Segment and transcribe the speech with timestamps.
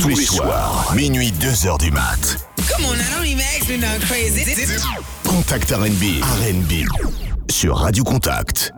[0.00, 2.36] Tous les soirs, minuit 2h du mat.
[2.56, 4.44] Come on, I don't even ask me nothing crazy.
[5.24, 6.84] Contact R&B, R&B
[7.50, 8.72] sur Radio Contact.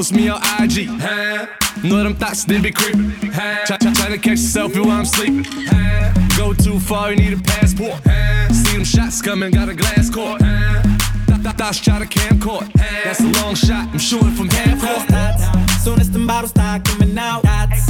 [0.00, 0.88] Post me on IG.
[0.88, 1.46] Huh?
[1.84, 3.10] Know them thoughts, they be creeping.
[3.34, 3.66] Huh?
[3.66, 5.44] Try, try, try to catch a selfie while I'm sleeping.
[5.44, 6.38] Huh?
[6.38, 8.00] Go too far, you need a passport.
[8.06, 8.48] Huh?
[8.50, 10.40] See them shots coming, got a glass court.
[10.40, 10.82] Huh?
[11.26, 12.72] Th- th- Thoughts try to camcord.
[13.04, 15.80] That's a long shot, I'm shooting from half court.
[15.82, 17.84] Soon as the bottles start coming out, dots.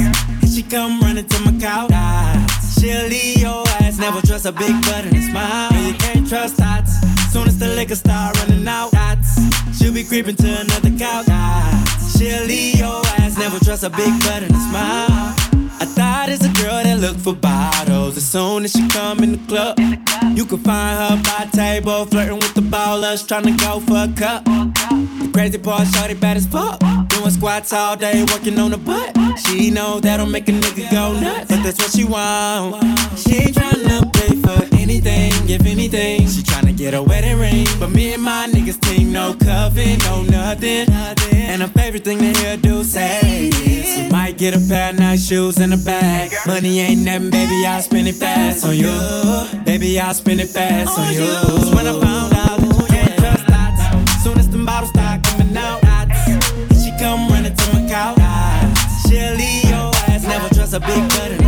[0.53, 1.91] She come running to my couch.
[1.91, 2.81] Dots.
[2.81, 5.73] She'll leave your ass, never trust a big butt and a smile.
[5.73, 6.91] And you can't trust dots.
[7.31, 9.39] Soon as the liquor start running out, dots.
[9.77, 11.27] She'll be creeping to another couch.
[11.27, 11.90] Dots.
[12.21, 15.33] Leave your ass, never trust a big butt and a smile.
[15.79, 18.15] I thought it's a girl that look for bottles.
[18.15, 19.79] As soon as she come in the club,
[20.37, 24.13] you can find her by table, flirting with the ballers, trying to go for a
[24.15, 24.45] cup.
[24.45, 26.79] The crazy part, shorty bad as fuck.
[27.09, 29.17] Doing squats all day, working on the butt.
[29.39, 32.83] She know that'll make a nigga go nuts, but that's what she want.
[33.17, 36.27] She ain't tryna pay for anything, if anything.
[36.27, 40.23] She tryna get a wedding ring, but me and my niggas team no coven, no
[40.23, 40.89] nothing.
[41.33, 44.99] And her favorite thing to hear do say is, you might get a pair of
[44.99, 46.31] nice shoes and a bag.
[46.47, 48.91] Money ain't nothing, baby, I'll spend it fast on you.
[49.65, 51.19] Baby, I'll spend it fast on you.
[51.19, 55.23] Cause when I found out that you can't trust dots, soon as the bottles start
[55.23, 55.81] coming out,
[56.81, 58.17] she come running to my couch.
[59.07, 61.40] She'll leave your ass, never trust a big butt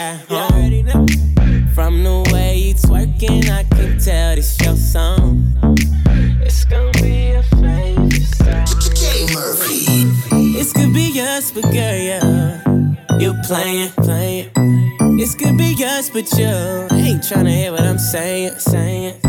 [0.00, 1.06] at home.
[1.74, 5.52] From the way you twerking, I can tell this your song.
[6.40, 8.66] It's gonna be a favorite song.
[8.94, 10.54] Jay Murphy.
[10.54, 12.62] This could be us, but girl, yeah.
[13.18, 14.48] You playing, playing.
[15.18, 16.46] This could be us, but you
[17.06, 19.20] ain't tryna hear what I'm saying, saying.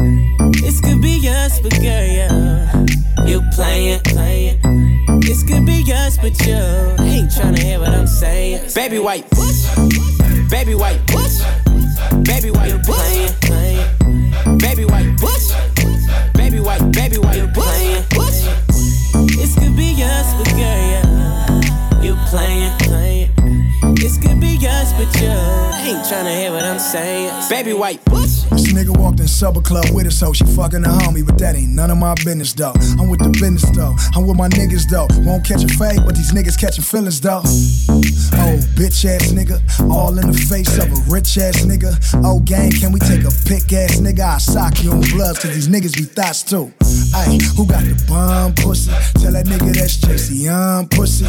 [0.62, 2.86] This could be us, but girl, yeah.
[3.28, 4.60] You playing, playing.
[5.20, 6.56] This could be us, but you
[7.04, 8.70] ain't tryna hear what I'm saying.
[8.74, 9.30] Baby white,
[10.52, 11.40] baby white, bush,
[12.24, 13.32] baby white, playing.
[14.58, 15.18] Baby white,
[16.34, 18.04] baby white, baby white, playing.
[19.38, 22.02] This could be us, but girl, yeah.
[22.04, 22.78] You playing,
[24.42, 24.60] playing.
[24.60, 27.50] This be us, but you ain't tryna hear what I'm saying.
[27.50, 31.26] Baby white, This nigga walked in Supper Club with us, so she fucking a homie,
[31.26, 32.74] but that ain't none of my business though.
[33.00, 33.96] I'm with the business though.
[34.16, 35.08] I'm with my niggas though.
[35.24, 37.42] Won't catch a fade, but these niggas catching feelings though.
[38.34, 39.60] Oh, bitch ass nigga,
[39.90, 41.94] all in the face of a rich ass nigga.
[42.24, 44.22] Oh, gang, can we take a pick ass nigga?
[44.22, 46.72] I sock you on bloods, cause these niggas be thoughts too.
[47.14, 48.92] Ay, who got the bomb pussy?
[49.20, 51.26] Tell that nigga that's JC, I'm pussy.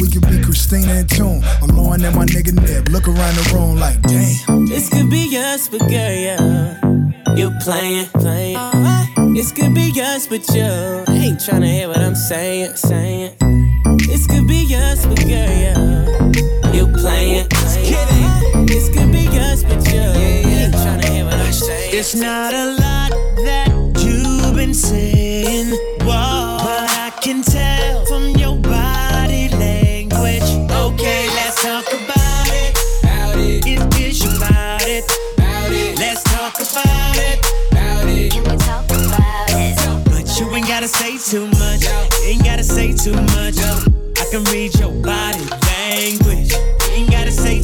[0.00, 1.42] We could be Christina and Tune.
[1.62, 2.88] I'm blowing at my nigga Nib.
[2.88, 4.64] Look around the room like, damn.
[4.66, 6.80] This could be us, but girl, yeah.
[7.36, 9.34] You playing, playing.
[9.34, 10.64] This could be us, but you
[11.12, 13.36] ain't tryna hear what I'm saying, saying.
[14.06, 16.06] This could be us, but girl, yeah.
[16.72, 18.66] You playing, playing.
[18.66, 21.90] This could be us, but you ain't tryna hear what I'm saying.
[21.92, 23.10] It's not a lot
[23.44, 23.68] that
[24.02, 25.68] you've been saying,
[26.00, 26.55] whoa,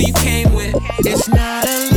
[0.00, 0.74] Who you came with.
[1.00, 1.89] It's not a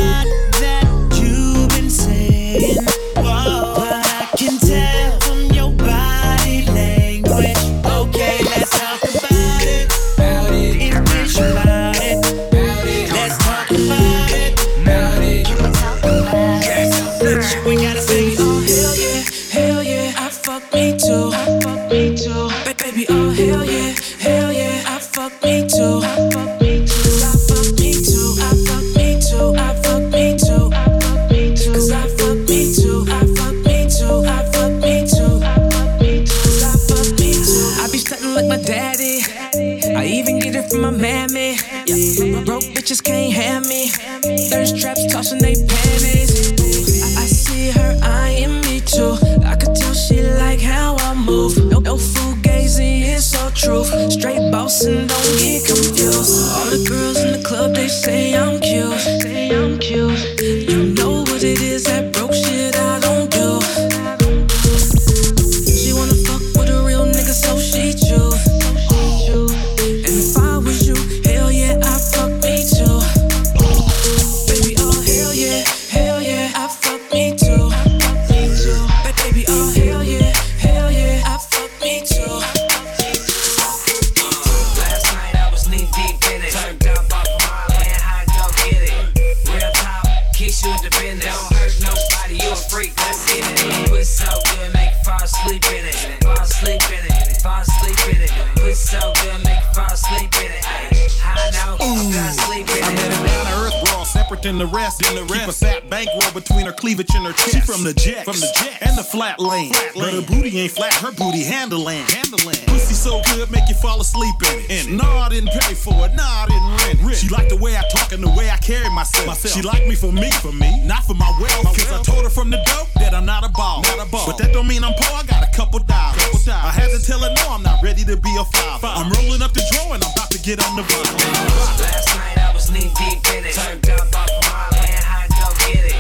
[104.43, 104.99] than the rest.
[104.99, 105.59] Than the rest.
[105.59, 107.55] Keep a fat bankroll between her cleavage and her chest.
[107.55, 109.71] She from the jet, from the jet, and the flat lane.
[109.95, 112.59] But her booty ain't flat, her booty handling, handling.
[112.67, 114.69] Pussy so good, make you fall asleep in it.
[114.69, 114.97] In it.
[115.01, 116.13] No, I didn't pay for it.
[116.13, 117.17] No, I didn't rent it.
[117.17, 119.39] She like the way I talk and the way I carry myself.
[119.47, 121.63] She like me for me, for me, not for my wealth.
[121.75, 123.81] Cause I told her from the dope that I'm not a ball.
[123.83, 124.27] Not a ball.
[124.27, 125.17] But that don't mean I'm poor.
[125.17, 126.47] I got a couple dollars.
[126.47, 128.87] I had to tell her no, I'm not ready to be a father.
[128.87, 131.79] I'm rolling up the drawer and I'm about to get on the vibe.
[131.79, 133.53] Last night I was knee deep in it.
[133.53, 135.95] Turned up off my land, how go get it?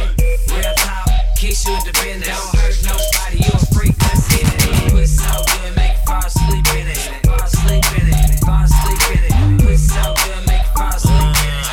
[0.51, 2.21] Real talk, kiss you in.
[2.21, 4.91] Don't hurt nobody, you a freak, let's get it.
[4.91, 7.25] Put so good, make you fall asleep in it.
[7.25, 9.33] Fall asleep in it, fall asleep in it.
[9.61, 11.67] Put so good, make you fall asleep in it.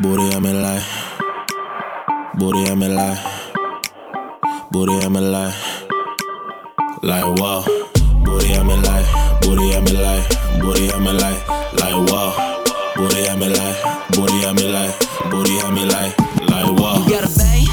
[0.00, 0.84] Booty, I'm in lie.
[2.34, 3.18] Booty, I'm in lie.
[4.70, 5.54] Booty, I'm in lie.
[7.02, 7.64] Like, wow.
[8.24, 9.29] Booty, I'm in lie.
[9.40, 10.26] Booty, I'm in lie.
[10.60, 11.42] Booty, I'm in lie.
[11.80, 12.62] Like, wow.
[12.96, 14.06] Booty, I'm in lie.
[14.12, 14.94] Booty, I'm in lie.
[15.30, 16.14] Booty, I'm in lie.
[16.48, 17.04] Like, wow.
[17.06, 17.69] You got a bang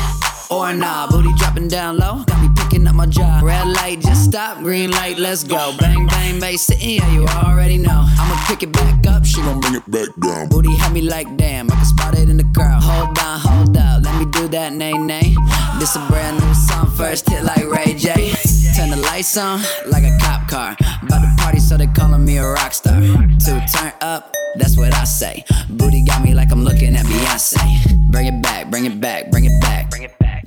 [0.49, 1.07] or nah?
[1.09, 2.23] Booty dropping down low.
[2.25, 3.43] Got me picking up my job.
[3.43, 4.59] Red light, just stop.
[4.59, 5.75] Green light, let's go.
[5.77, 8.05] Bang, bang, bass sitting, yeah, you already know.
[8.19, 9.25] I'ma pick it back up.
[9.25, 10.49] She gon' bring it back down.
[10.49, 12.81] Booty had me like, damn, I can spot it in the crowd.
[12.81, 14.03] Hold on, hold up.
[14.03, 15.35] Let me do that, nay, nay.
[15.79, 18.33] This a brand new song, first hit like Ray J.
[18.75, 20.75] Turn the lights on like a cop car.
[21.03, 22.99] About to party, so they calling me a rock star.
[22.99, 25.43] To turn up, that's what I say.
[25.69, 28.06] Booty got me like I'm looking at Beyonce.
[28.09, 29.91] Bring it back, bring it back, bring it back.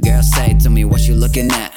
[0.03, 1.73] Girl, say to me what you looking at.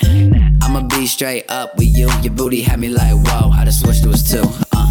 [0.63, 2.10] I'ma be straight up with you.
[2.22, 4.44] Your booty had me like, whoa, I just wish there was two.
[4.72, 4.90] Uh.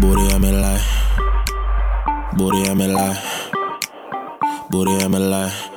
[0.00, 0.82] Booty, I'm in lie.
[2.36, 3.18] Booty, I'm in lie.
[4.70, 5.70] Booty, I'm in lie.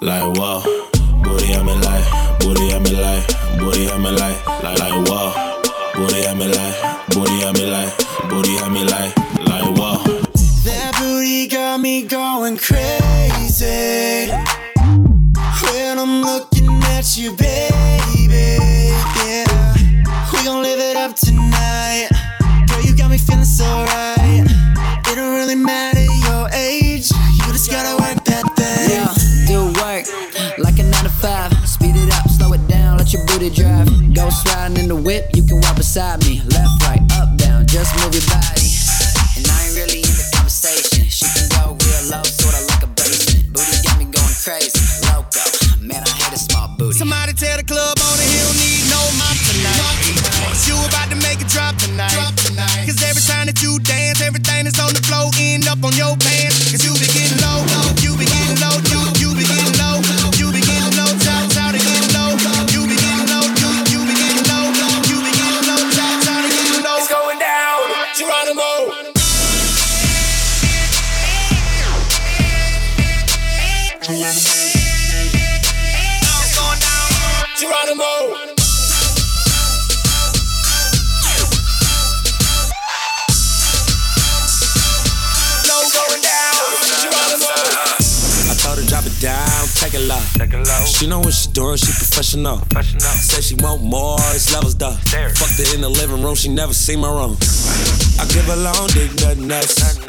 [0.00, 0.60] Like whoa,
[1.22, 2.04] booty on me like,
[2.40, 3.26] booty on me like,
[3.58, 5.32] booty on me like, like like whoa,
[5.94, 7.96] booty on me like, booty on me like,
[8.28, 9.43] booty on me like, like.
[11.44, 14.30] Booty got me going crazy.
[15.62, 18.56] When I'm looking at you, baby.
[19.26, 19.74] Yeah.
[20.32, 22.08] We gon' live it up tonight.
[22.68, 24.44] Girl, you got me feeling so right.
[25.06, 27.10] It don't really matter your age.
[27.10, 28.90] You just gotta work that thing.
[28.90, 29.12] Yeah,
[29.46, 30.06] do work
[30.58, 31.52] like a nine to five.
[31.68, 33.88] Speed it up, slow it down, let your booty drive.
[34.14, 36.40] Go sliding in the whip, you can walk beside me.
[36.46, 38.73] Left, right, up, down, just move your body.
[91.04, 92.64] She know what she doing, she professional.
[92.96, 94.96] Say she want more, it's levels though.
[95.36, 97.36] Fucked her in the living room, she never seen my room.
[98.16, 100.00] I give her long dick, nothing else.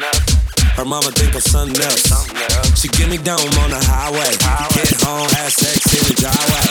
[0.72, 2.80] Her mama think I'm something else.
[2.80, 4.40] She get me down on the highway.
[4.72, 6.64] Get home, have sex in the driveway.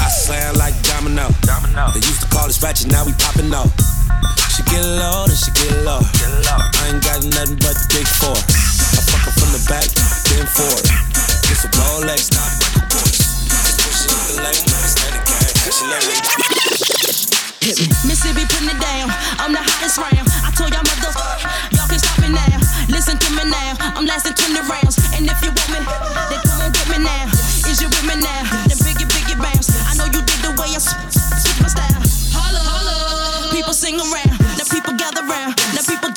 [0.00, 1.28] I slam like domino.
[1.92, 3.68] They used to call us ratchet, now we popping off.
[4.56, 6.00] She get low, then she get low.
[6.00, 8.40] I ain't got nothing but the big four.
[8.40, 9.84] I fuck her from the back,
[10.32, 10.88] then forward.
[11.52, 12.67] It's a Rolex, not.
[14.38, 15.50] The leg, steady gang.
[15.66, 16.14] She let me.
[18.06, 19.10] Mississippi putting it down.
[19.42, 20.30] I'm the hottest round.
[20.46, 21.18] I told y'all mothers,
[21.74, 22.54] y'all can stop me now.
[22.86, 23.74] Listen to me now.
[23.98, 24.94] I'm lasting 20 rounds.
[25.18, 25.82] And if you want me,
[26.30, 27.26] then come on get me now.
[27.66, 28.46] Is you with me now?
[28.70, 29.74] Then biggie, biggie bounce.
[29.90, 31.98] I know you dig the way I switch my style.
[32.30, 33.50] Holla, holla.
[33.50, 34.38] People sing around.
[34.54, 35.58] Now people gather round.
[35.74, 36.14] Now people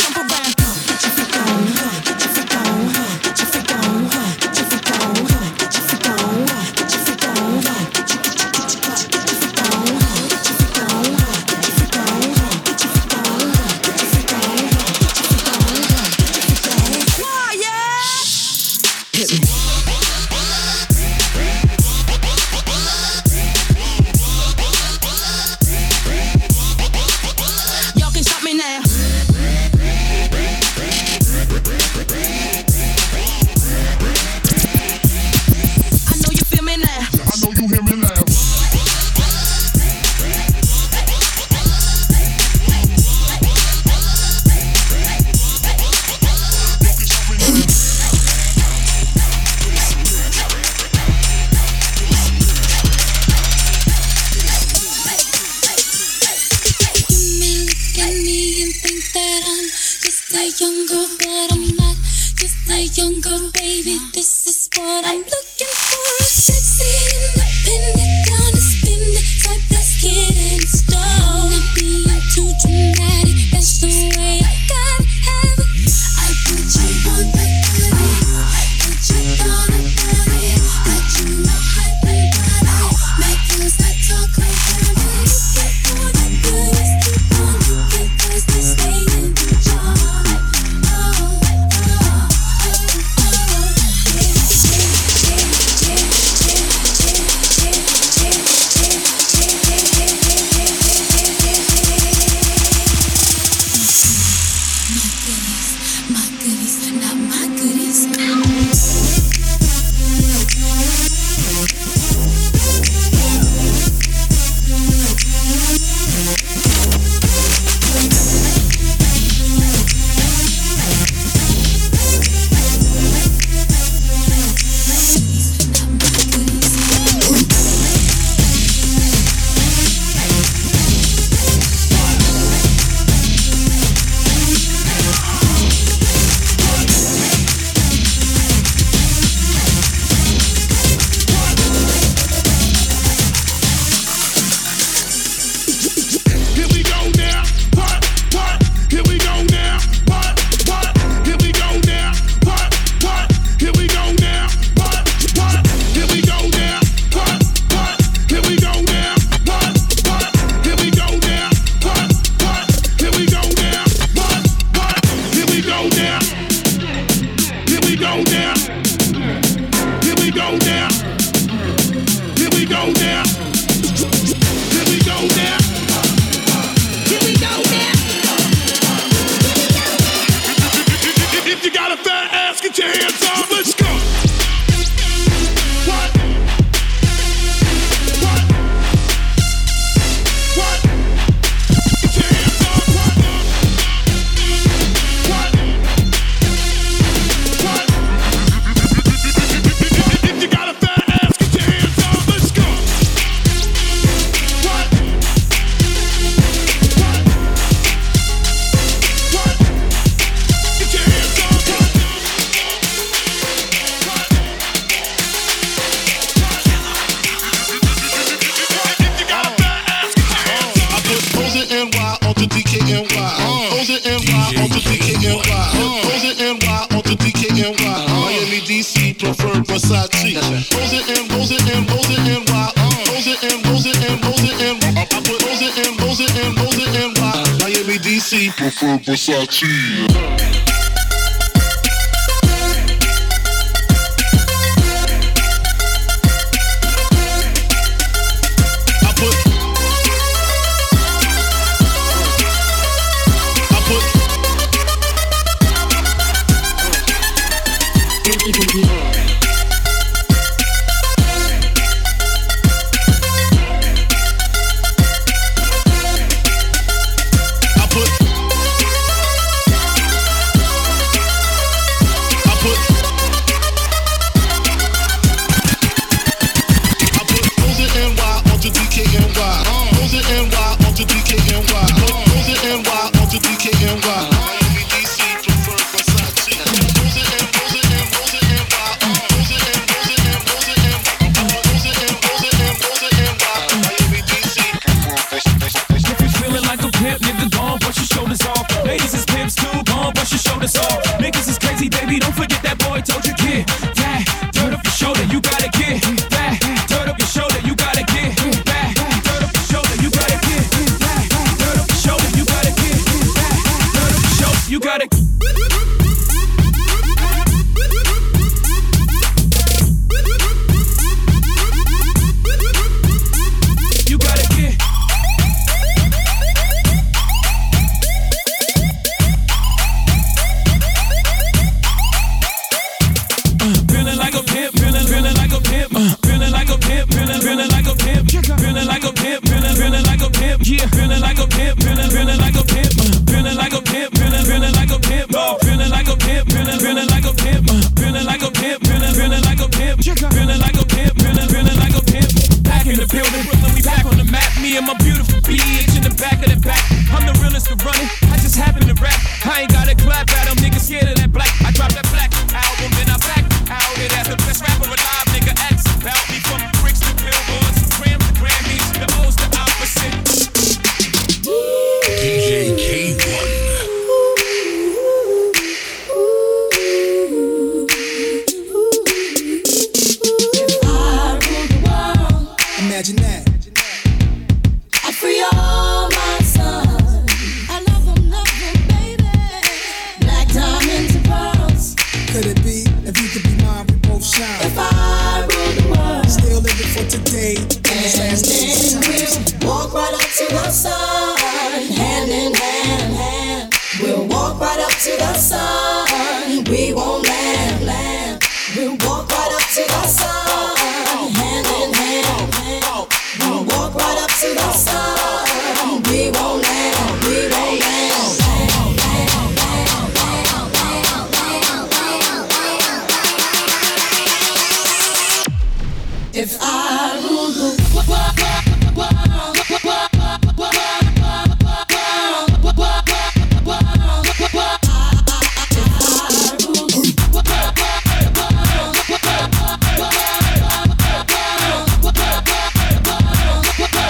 [426.34, 427.76] If I rule the
[428.08, 428.32] world.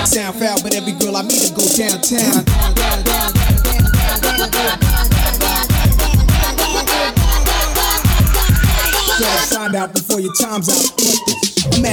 [0.05, 2.45] Sound foul, but every girl I meet, I go downtown.
[9.73, 11.20] Out before your time's out.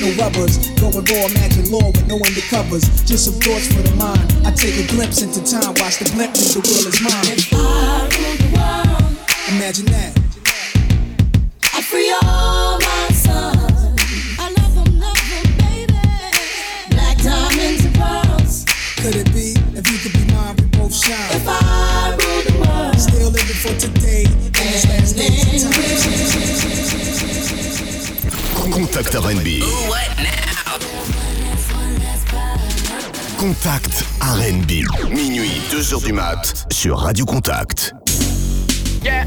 [0.00, 0.56] no rubbers.
[0.80, 3.06] Going raw, imagine law with no undercovers.
[3.06, 4.46] Just some thoughts for the mind.
[4.46, 7.36] I take a glimpse into time, watch the blimp leave the world is mine.
[9.56, 10.16] Imagine that.
[11.74, 13.58] I free all my sons.
[14.38, 15.92] I love them, love them, baby.
[16.90, 18.64] Black diamonds and pearls.
[19.02, 21.36] Could it be if you could be mine, we both shine?
[21.36, 22.98] If I rule the world.
[22.98, 25.99] Still living for today and this last of time.
[28.92, 29.62] Contact R&B.
[33.38, 34.84] Contact R&B.
[35.14, 37.92] Minuit, 2h du mat sur Radio Contact.
[39.04, 39.26] Yeah,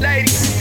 [0.00, 0.60] ladies,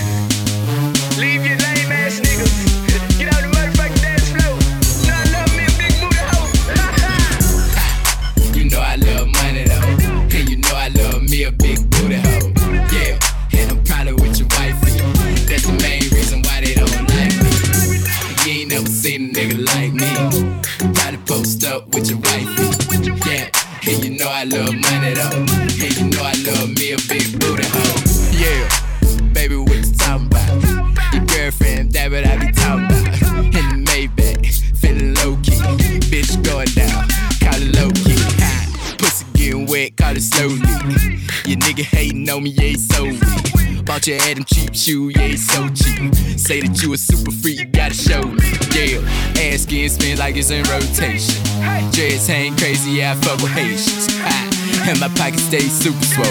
[50.24, 51.44] like it's in rotation.
[51.92, 54.08] Dreads hang crazy, I fuck with Haitians.
[54.24, 56.26] Ha, And my pocket stay super swole.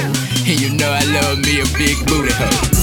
[0.49, 2.82] And you know I love me a big booty hoe.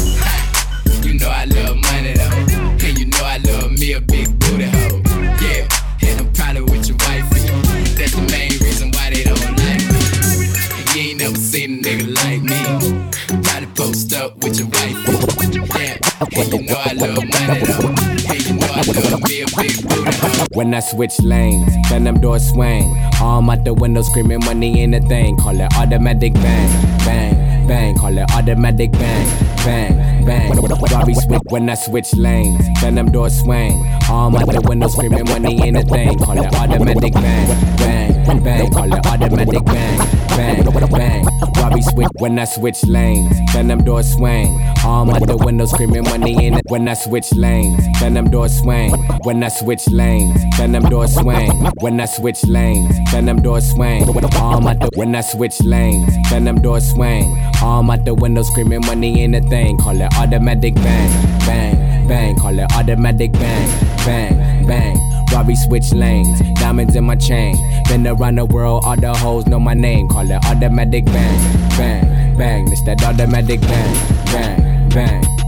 [20.60, 22.93] When I switch lanes, then them doors swing.
[23.22, 25.38] Arm out the window screaming money in the thing.
[25.38, 27.95] Call it automatic bang, bang, bang.
[27.95, 29.26] Call it automatic bang,
[29.63, 31.15] bang, bang.
[31.15, 33.72] Switch when I switch lanes, then them doors swing.
[34.10, 36.19] Arm out the window screaming money in the thing.
[36.19, 38.69] Call it automatic bang, bang, bang.
[38.69, 41.28] Call it automatic bang, bang, bang.
[41.69, 44.60] Robbie switch when I switch lanes, then them doors swing.
[44.84, 46.63] Arm out the window screaming money in it.
[46.67, 48.91] When I switch lanes, then them doors swing.
[49.23, 51.51] When I switch lanes, then them doors swing.
[51.79, 54.03] When I switch lanes, then them doors swing.
[54.38, 57.38] Arm out the when I switch lanes, then them doors swing.
[57.62, 59.77] Arm out the window screaming money in the thing.
[59.77, 62.36] Call it automatic bang, bang, bang.
[62.36, 63.69] Call it automatic bang,
[64.05, 65.09] bang, bang.
[65.33, 67.55] Robbie switch lanes, diamonds in my chain.
[67.87, 70.07] Been around the world, all the hoes know my name.
[70.07, 72.71] Call it automatic bang, bang, bang.
[72.71, 75.38] It's that automatic bang, bang, bang.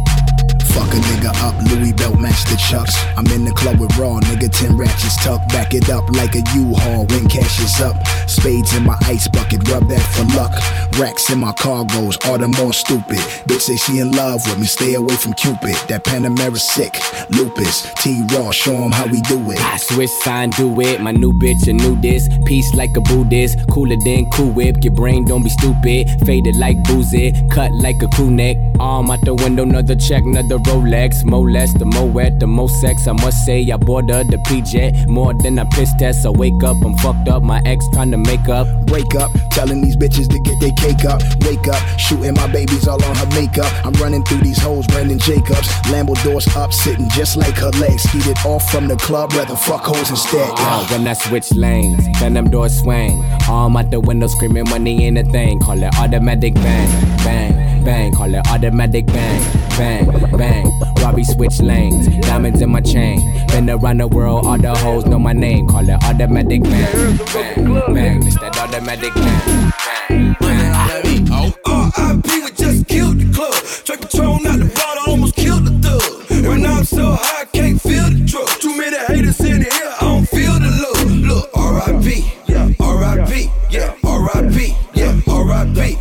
[0.73, 2.95] Fuck a nigga up, Louis belt match the chucks.
[3.17, 5.45] I'm in the club with raw, nigga, 10 ratchets tuck.
[5.49, 7.95] Back it up like a U-Haul when cash is up.
[8.27, 10.53] Spades in my ice bucket, rub that for luck.
[10.99, 13.19] Racks in my cargoes, all the more stupid.
[13.47, 15.75] Bitch say she in love with me, stay away from Cupid.
[15.89, 16.93] That Panamera sick,
[17.31, 17.91] lupus.
[18.01, 19.59] T-Raw, show 'em how we do it.
[19.59, 21.01] I switch sign, do it.
[21.01, 22.29] My new bitch, a new this.
[22.45, 23.57] Peace like a Buddhist.
[23.69, 24.83] Cooler than Cool Whip.
[24.83, 26.09] Your brain don't be stupid.
[26.25, 27.33] Faded like boozy.
[27.49, 28.57] Cut like a crew neck.
[28.79, 31.23] Arm out the window, another check, another Rolex.
[31.23, 33.07] More less, the more wet, the more sex.
[33.07, 35.07] I must say, I bought her the PJ.
[35.07, 36.25] More than a piss test.
[36.25, 37.43] I wake up, I'm fucked up.
[37.43, 38.67] My ex trying to make up.
[38.89, 41.21] Wake up, telling these bitches to get their cake up.
[41.41, 43.71] Wake up, shooting my babies all on her makeup.
[43.85, 45.67] I'm running through these hoes, Brandon Jacobs.
[45.91, 48.03] Lambo doors up, sitting just like her legs.
[48.15, 50.49] Eat it off from the club, rather fuck hoes instead.
[50.57, 53.23] Uh, when I switch lanes, then them doors swing.
[53.49, 55.59] Arm out the window screaming money in the thing.
[55.59, 58.13] Call it automatic bang, bang, bang.
[58.13, 59.41] Call it automatic bang,
[59.77, 60.50] bang, bang.
[61.01, 63.19] Robbie switch lanes, diamonds in my chain.
[63.47, 65.67] Been around the world, all the hoes know my name.
[65.67, 68.27] Call it automatic bang, bang, bang.
[68.27, 69.73] It's that automatic bang,
[70.09, 70.51] bang, bang.
[72.21, 73.53] RIP, we just killed the club.
[73.85, 76.45] Track Patron out the bottle, almost killed the thug.
[76.45, 78.47] And I'm so high, I can't feel the drug.
[78.59, 81.11] Too many haters in here, I don't feel the love.
[81.11, 85.97] Look, RIP, yeah, RIP, yeah, RIP, yeah, RIP,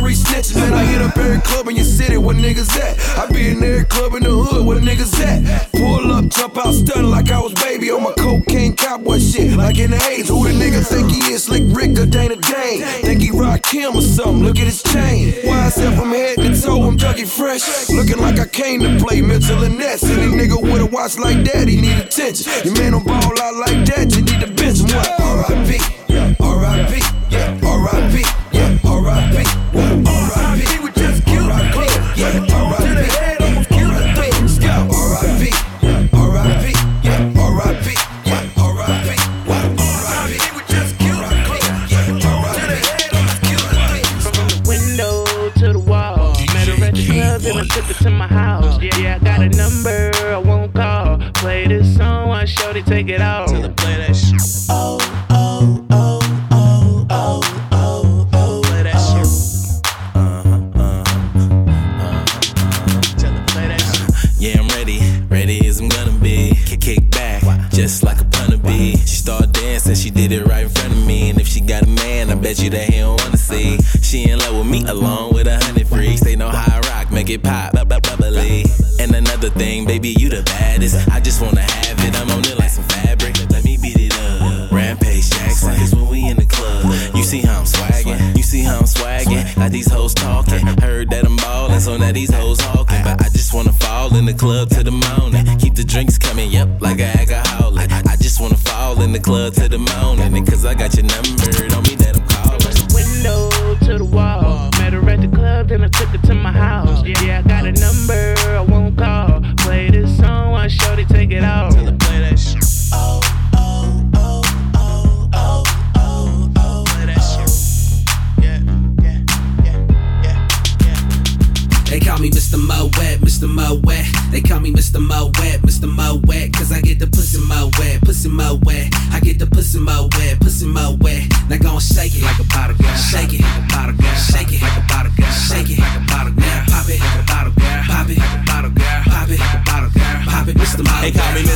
[0.00, 0.56] three snitches.
[0.56, 2.98] Man, I hit up every club in your city, where niggas at?
[3.18, 5.70] I be in every club in the hood, where niggas at?
[5.72, 9.78] Pull up, jump out, stunning like I was baby on my cocaine cowboy shit, like
[9.78, 10.28] in the A's.
[10.28, 11.44] Who the nigga think he is?
[11.44, 12.82] Slick Rick or Dana Dane?
[13.04, 14.42] Think he rock him or something?
[14.42, 15.32] Look at his chain.
[15.44, 17.90] Why YSL from head to toe, I'm Dougie Fresh.
[17.90, 19.80] Looking like I came to play Mitchell and.
[19.80, 22.46] Any nigga with a watch like that, he need attention.
[22.64, 24.22] Your man don't ball out like that, you
[52.90, 54.09] take it off.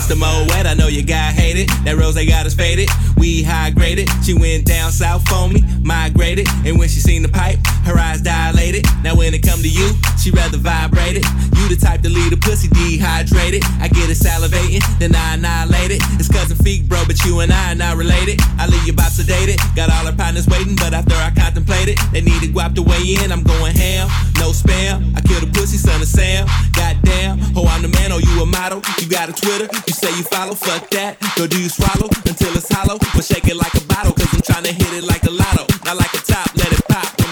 [0.05, 0.67] Call me Mo Wet.
[0.67, 1.69] I know your guy hate it.
[1.85, 2.91] That rose they got us faded.
[3.17, 4.09] We high graded.
[4.23, 6.47] She went down south for me, migrated.
[6.65, 8.85] And when she seen the pipe, her eyes dilated.
[9.03, 11.25] Now when it come to you, she rather vibrate it.
[11.65, 13.65] You the type to leave a pussy dehydrated.
[13.81, 16.05] I get it salivating, then I annihilate it.
[16.21, 18.37] It's cousin feet, bro, but you and I are not related.
[18.61, 19.57] I leave your box sedated.
[19.73, 23.17] Got all her partners waiting, but after I contemplated, they need needed guap to weigh
[23.17, 23.33] in.
[23.33, 25.17] I'm going ham, no spam.
[25.17, 26.45] I kill the pussy, son of Sam.
[26.77, 28.85] Goddamn, oh, I'm the man, oh, you a model.
[29.01, 31.17] You got a Twitter, you say you follow, fuck that.
[31.41, 34.45] Go do you swallow until it's hollow, but shake it like a bottle, cause I'm
[34.45, 35.65] trying to hit it like a lotto.
[35.89, 37.24] Not like a top, let it pop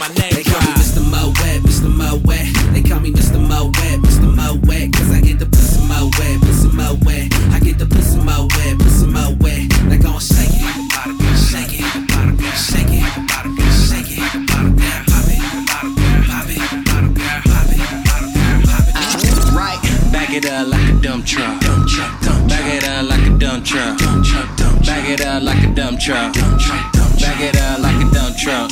[4.72, 4.92] Wet.
[4.92, 7.28] Cause I get the pussy Mo Wet, pussy Mo Wet.
[7.52, 9.68] I get the pussy Mo Wet, pussy Mo Wet.
[9.84, 11.36] Now go and shake it like a bottle girl.
[11.36, 12.56] Shake it like a bottle girl.
[12.56, 13.04] Shake it.
[13.84, 14.16] Shake.
[14.48, 14.72] Pop.
[14.80, 15.20] Pop.
[15.68, 15.92] Pop.
[19.52, 19.80] Right.
[20.12, 21.60] Back it up like a dump truck.
[21.60, 23.98] Dump truck, dump Back it up like a dump truck.
[23.98, 26.32] Dump truck, dump Back it up like a dump truck.
[26.32, 28.70] Dump truck, dump Back it up like a dump truck.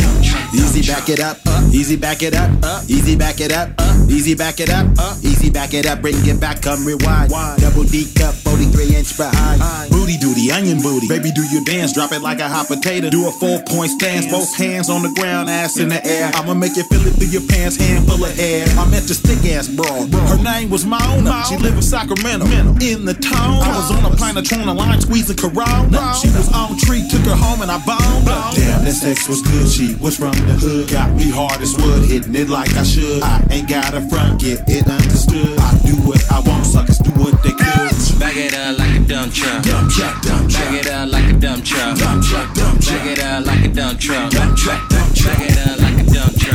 [0.54, 4.06] Easy back it up, uh, easy back it up, uh, easy back it up, uh,
[4.08, 7.30] easy back it up, uh, easy back it up, bring it back, come rewind.
[7.60, 9.90] Double D cup, 43 inch behind.
[9.90, 11.08] Booty duty, onion booty.
[11.08, 13.10] Baby, do your dance, drop it like a hot potato.
[13.10, 16.30] Do a four point stance, both hands on the ground, ass in the air.
[16.34, 18.66] I'ma make you feel it through your pants, hand full of air.
[18.78, 20.12] I met the stick ass broad.
[20.12, 21.44] Her name was Mona.
[21.48, 22.46] She lived in Sacramento.
[22.80, 26.14] In the town, I was on a trying to line squeezing Corona.
[26.14, 28.26] She was on tree, took her home and I boned.
[28.56, 29.68] Damn, this ex was good.
[29.68, 30.90] She was from the hood.
[30.90, 33.22] Got me hard as wood, hitting it like I should.
[33.22, 35.58] I ain't got a front, get it understood.
[35.58, 37.92] I do what I want, suckers do what they could.
[38.18, 39.62] Back it up like a dump truck.
[39.62, 40.64] Dump truck, dump truck.
[40.64, 41.98] Back it up like a dump truck.
[41.98, 42.98] Dump truck, dump truck.
[42.98, 44.30] Back it up like a dump truck.
[44.30, 45.38] Dump truck, dump truck.
[45.38, 46.10] Back it up like a.
[46.10, 46.49] Dump truck,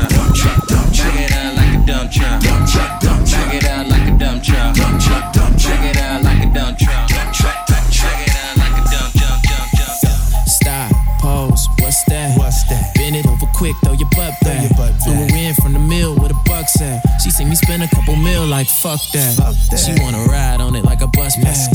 [18.63, 19.77] couple mil like fuck that.
[19.77, 21.67] She wanna ride on it like a bus pass.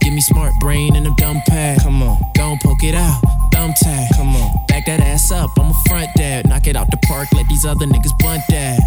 [0.00, 1.80] Give me smart brain and a dumb pad.
[1.82, 3.20] Come on, gon' poke it out,
[3.52, 4.08] thumb tag.
[4.16, 6.48] Come on, back that ass up, I'm a front dad.
[6.48, 8.80] Knock it out the park, let these other niggas bunt that.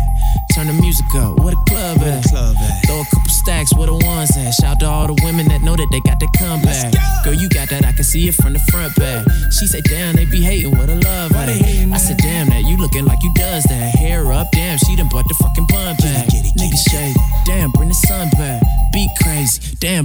[0.53, 2.23] Turn the music up, where the club at?
[2.85, 4.51] Throw a couple stacks, where the ones at?
[4.51, 6.91] Shout to all the women that know that they got that comeback.
[7.23, 9.25] Girl, you got that, I can see it from the front back.
[9.51, 11.49] She said, damn, they be hating, what a love at.
[11.49, 13.95] I said, damn, that you looking like you does that.
[13.95, 14.77] Hair up, damn.
[14.79, 16.18] She done bought the fucking bun back.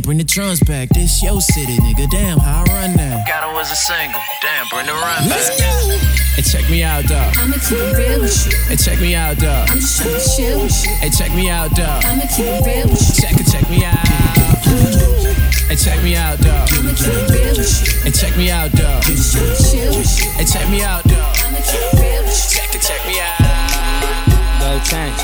[0.05, 0.89] Bring the drums back.
[0.91, 3.25] This your city, nigga, damn, how I run now.
[3.27, 4.21] Got her as a single.
[4.43, 5.59] Damn, bring the run back.
[5.59, 5.99] Go.
[6.37, 7.35] Hey, check me out, dog.
[7.39, 8.53] I'ma keep it real with you.
[8.69, 9.71] Hey, check me out, dog.
[9.71, 10.93] I'm just tryna chill with you.
[11.01, 12.05] Hey, check me out, dog.
[12.05, 13.15] I'ma keep it real with you.
[13.17, 14.05] Check it, check me out.
[15.69, 16.69] Hey, check me out, dog.
[16.73, 18.03] I'ma keep it real with you.
[18.05, 19.05] Hey, check me out, dog.
[19.05, 20.31] I'm just tryna chill with you.
[20.37, 21.37] Hey, check me out, dog.
[21.49, 22.49] I'ma keep it real with you.
[22.53, 23.41] Check it, check me out.
[24.61, 25.21] Gold change,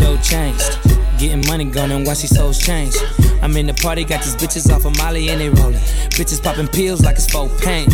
[0.00, 0.87] gold changed.
[1.18, 2.94] Getting money gone and watch these souls change.
[3.42, 5.80] I'm in the party, got these bitches off of Molly and they rolling.
[6.14, 7.88] Bitches popping pills like it's for pain.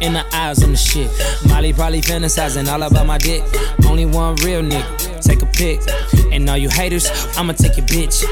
[0.00, 1.08] In the eyes on the shit.
[1.46, 3.44] Molly probably fantasizing all about my dick.
[3.86, 5.22] Only one real nigga.
[5.22, 5.82] Take a pic.
[6.32, 8.24] And all you haters, I'ma take your bitch.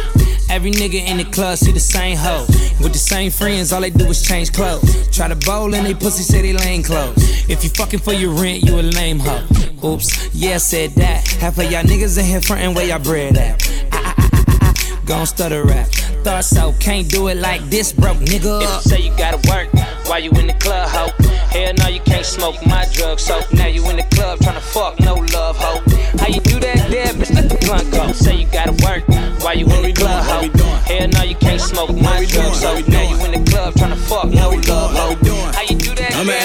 [0.50, 2.46] Every nigga in the club see the same hoe.
[2.82, 5.08] With the same friends, all they do is change clothes.
[5.16, 7.48] Try to bowl and they pussy say they lame clothes.
[7.48, 9.46] If you fucking for your rent, you a lame hoe.
[9.84, 11.26] Oops, yeah, said that.
[11.40, 13.62] Half of y'all niggas in here frontin' where y'all bread at.
[15.10, 15.88] Gon' stutter rap.
[16.22, 18.62] Thought so, can't do it like this, broke nigga.
[18.62, 19.66] If you say you gotta work,
[20.06, 21.10] why you in the club, ho?
[21.50, 25.00] Hell no, you can't smoke my drugs, so now you in the club tryna fuck,
[25.00, 25.82] no love, ho.
[26.16, 27.34] How you do that there, bitch?
[27.34, 28.12] Let the blunt go.
[28.12, 29.02] Say you gotta work,
[29.42, 30.46] why you in the club, ho?
[30.86, 33.49] Hell no, you can't smoke my drugs, so now you in the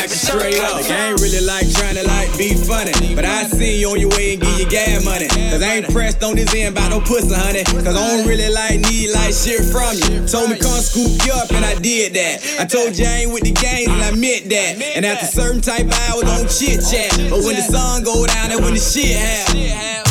[0.05, 0.29] act bitch?
[0.29, 0.73] straight up.
[0.73, 3.15] Like, I ain't really like trying to like be funny.
[3.15, 5.27] But I see you on your way and give you gas money.
[5.27, 7.63] Cause I ain't pressed on this end by no pussy, honey.
[7.63, 10.27] Cause I don't really like need like shit from you.
[10.27, 12.61] Told me come scoop you up and I did that.
[12.61, 14.81] I told you I ain't with the games and I meant that.
[14.95, 17.11] And after certain type of hours, don't chit chat.
[17.29, 20.05] But when the sun go down and when the shit happen.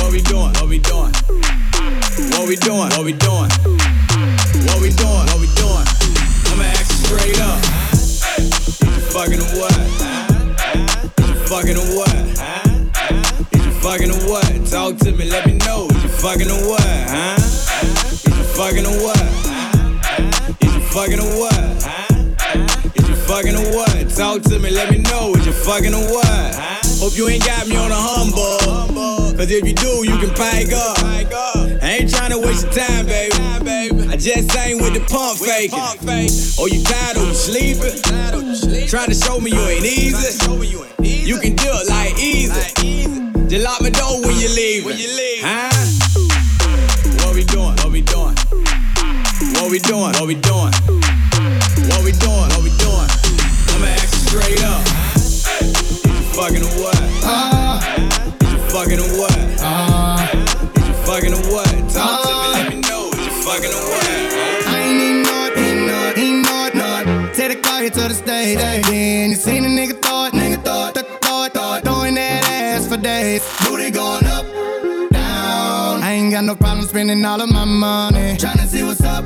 [0.00, 0.52] What we doing?
[0.56, 1.12] What we doing?
[2.32, 2.88] What we doing?
[2.96, 3.50] What we doing?
[4.66, 5.26] What we doing?
[5.28, 5.86] What we doing?
[6.48, 7.77] I'ma you straight up.
[9.18, 9.76] Fucking or what?
[11.18, 12.14] Is you fucking or what?
[13.50, 14.66] Is you fucking or what?
[14.70, 15.88] Talk to me, let me know.
[15.88, 16.80] Is you fucking or what?
[16.80, 17.34] Huh?
[17.34, 19.20] Is you fucking or what?
[20.62, 21.58] Is you fucking or what?
[22.94, 24.08] Is you fucking or what?
[24.14, 25.34] Talk to me, let me know.
[25.34, 26.54] Is you fucking or what?
[27.00, 29.27] Hope you ain't got me on a humble.
[29.38, 30.98] Cause if you do, you can pipe up.
[31.80, 33.38] I ain't trying to waste your time, baby.
[34.10, 35.78] I just ain't with the pump faking.
[36.58, 38.02] Oh, you tired or you sleeping?
[38.90, 40.42] Trying to show me you ain't easy.
[41.06, 42.50] You can do it like easy.
[43.46, 44.98] Just lock my door when you leaving.
[45.38, 45.70] Huh?
[47.22, 47.78] What we doing?
[47.78, 48.34] What we doing?
[49.54, 50.18] What we doing?
[50.18, 50.74] What we doing?
[51.86, 52.50] What we doing?
[52.50, 53.06] What we doing?
[53.70, 54.82] I'ma ask you straight up.
[55.14, 55.46] Is
[56.02, 56.98] you fucking or what?
[56.98, 57.67] Is you
[58.70, 59.36] fucking or what?
[60.78, 61.68] Is you fucking or what?
[61.92, 63.10] Talk to me, let me know.
[63.12, 64.06] Is you fucking or what?
[64.68, 67.34] I ain't even know it, ain't know it, ain't know it.
[67.34, 68.58] Take the car here to the stage.
[68.58, 72.96] Then you seen a nigga it, nigga it, th- throw it, throwing that ass for
[72.96, 73.42] days.
[73.64, 74.44] Booty going up,
[75.12, 76.02] down.
[76.02, 78.36] I ain't got no problem spending all of my money.
[78.36, 79.24] Tryna see what's up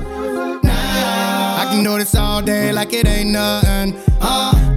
[0.62, 1.57] now.
[1.61, 3.94] I can do this all day like it ain't nothing.
[4.20, 4.71] Uh,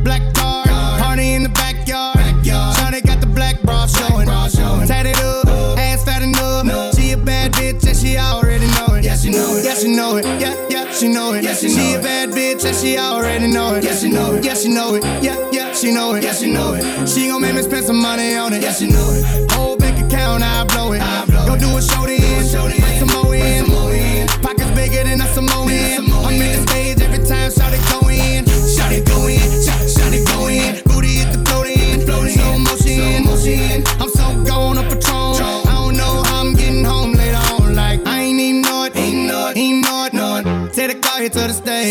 [4.85, 5.47] Tatted up,
[5.79, 6.93] ass fat enough.
[6.95, 9.03] She a bad bitch and she already know it.
[9.03, 9.65] Yeah, she know it.
[9.65, 10.25] Yeah, she know it.
[10.39, 11.43] Yeah, yeah, she know it.
[11.43, 13.83] Yeah, she, know she a bad bitch and she already know it.
[13.83, 14.45] Yeah, she know it.
[14.45, 15.03] Yeah, she know it.
[15.23, 16.23] Yeah, yeah, she know it.
[16.23, 17.09] Yeah, she know it.
[17.09, 18.61] She gon' make me spend some money on it.
[18.61, 19.51] Yeah, she know it.
[19.53, 21.01] Whole bank account, I blow it.
[21.01, 22.19] I blow Go do a show then.
[22.19, 24.27] Bring some more in.
[24.43, 25.67] Pockets bigger than a Samoan.
[25.67, 28.45] I'm in the stage every time, shout it go in.
[28.45, 29.39] Shout it go in.
[29.65, 30.81] Shout, it go in.
[30.85, 31.85] Booty hit the float in.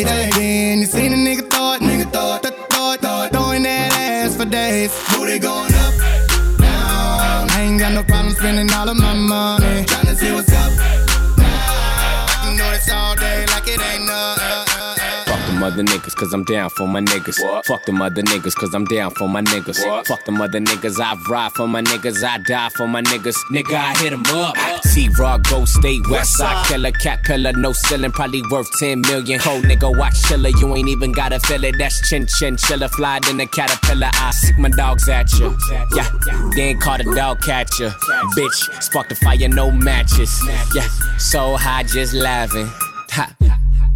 [0.07, 0.39] To.
[0.39, 1.83] Then you seen a nigga it.
[1.83, 2.43] Nigga it.
[2.43, 2.55] Th-.
[2.71, 3.01] Throw it.
[3.33, 4.93] Throwing that ass for days.
[5.13, 5.95] Booty going up.
[6.59, 7.51] Down.
[7.51, 9.54] I ain't got no problem spending all of my money.
[15.65, 17.65] Fuck them other niggas, cause I'm down for my niggas.
[17.65, 20.07] Fuck them other niggas, cause I'm down for my niggas.
[20.07, 23.37] Fuck them other niggas, I ride for my niggas, I die for my niggas.
[23.51, 24.55] Nigga, I hit 'em up.
[24.93, 29.41] T Raw, Go State, West Side Killer, Cat Pillar, no ceiling, probably worth 10 million.
[29.41, 31.77] Cold nigga, watch chiller, you ain't even gotta feel it.
[31.79, 34.11] That's chin chin, chiller, fly in a caterpillar.
[34.13, 35.57] I sick my dogs at you.
[35.97, 36.11] Yeah,
[36.55, 37.89] then caught a dog catcher.
[38.37, 40.31] Bitch, spark the fire, no matches.
[40.75, 42.69] Yeah, so high, just laughing.
[43.13, 43.35] Ha.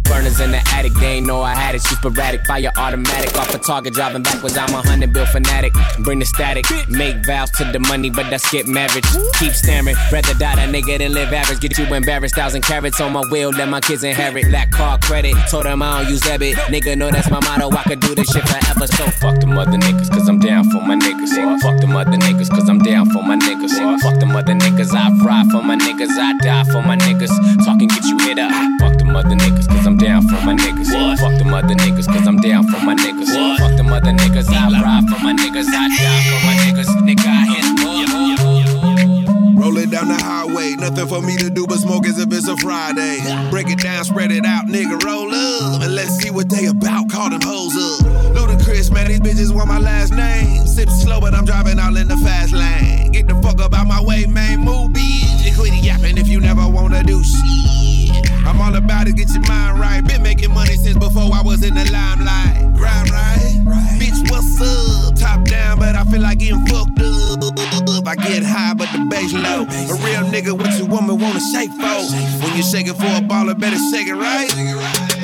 [0.09, 1.81] Burners in the attic, they ain't know I had it.
[1.83, 4.57] She sporadic, fire automatic, off a target, driving backwards.
[4.57, 5.73] I'm a hundred bill fanatic.
[5.99, 9.05] Bring the static, make vows to the money, but I skip marriage.
[9.39, 11.59] Keep staring, rather die that nigga than live average.
[11.61, 14.49] Get you embarrassed, thousand carats on my wheel, let my kids inherit.
[14.49, 16.55] Lack car credit, told them I don't use debit.
[16.73, 18.87] Nigga know that's my motto, I could do this shit forever.
[18.87, 21.61] So fuck the mother niggas, cause I'm down for my niggas.
[21.61, 24.01] Fuck the mother niggas, cause I'm down for my niggas.
[24.01, 27.33] Fuck the mother niggas, I ride for my niggas, I die for my niggas.
[27.65, 28.51] Talking get you hit up.
[28.79, 31.19] Fuck them other niggas, cause I'm down for my niggas.
[31.19, 33.57] Fuck them other niggas, cause I'm down for my niggas.
[33.57, 36.87] Fuck them other niggas, I ride for my niggas, I die for my niggas.
[37.03, 37.65] Nigga, I hit
[39.59, 42.55] Rolling down the highway, nothing for me to do but smoke as if it's a
[42.57, 43.19] Friday.
[43.49, 45.81] Break it down, spread it out, nigga, roll up.
[45.81, 48.05] And let's see what they about, call them hoes up.
[48.35, 50.65] Ludacris, man, these bitches want my last name.
[50.65, 53.11] Sip slow, but I'm driving all in the fast lane.
[53.11, 55.45] Get the fuck up out my way, man, move, bitch.
[55.45, 57.88] And quit yapping if you never wanna do shit.
[58.45, 60.05] I'm all about it, get your mind right.
[60.05, 62.75] Been making money since before I was in the limelight.
[62.75, 65.15] Grind right, bitch, what's up?
[65.15, 68.07] Top down, but I feel like getting fucked up.
[68.07, 69.63] I get high, but the bass low.
[69.63, 72.01] A real nigga, what you woman wanna shake for?
[72.43, 75.18] When you shake it for a baller, better shake it right.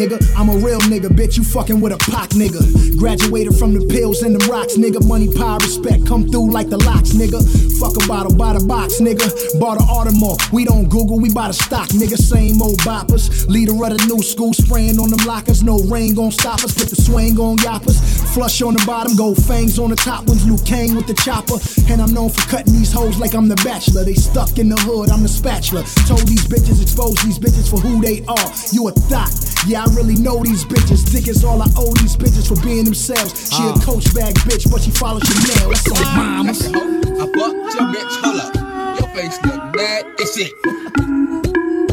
[0.00, 0.18] Nigga.
[0.36, 1.36] I'm a real nigga, bitch.
[1.36, 2.96] You fucking with a pock, nigga.
[2.96, 5.04] Graduated from the pills and the rocks, nigga.
[5.06, 7.40] Money, power, respect come through like the locks, nigga.
[7.78, 9.28] Fuck a bottle, buy the box, nigga.
[9.60, 10.52] Bought a Audemars.
[10.52, 12.16] We don't Google, we buy the stock, nigga.
[12.16, 13.48] Same old boppers.
[13.48, 15.62] Leader of the new school, spraying on them lockers.
[15.62, 16.72] No rain gon' stop us.
[16.74, 18.00] Put the swing on yoppers.
[18.32, 20.46] Flush on the bottom, gold fangs on the top ones.
[20.46, 21.58] Luke Kang with the chopper.
[21.92, 24.04] And I'm known for cutting these hoes like I'm the bachelor.
[24.04, 25.82] They stuck in the hood, I'm the spatula.
[26.06, 28.48] Told these bitches, expose these bitches for who they are.
[28.72, 29.28] You a thot.
[29.66, 31.10] Yeah, I really know these bitches.
[31.10, 33.50] Dick is all I owe these bitches for being themselves.
[33.54, 35.70] She a coach bag bitch, but she follows Chanel.
[35.70, 36.66] That's on mamas.
[36.66, 38.54] I fucked your bitch, hold up.
[39.00, 40.52] Your face look bad as shit.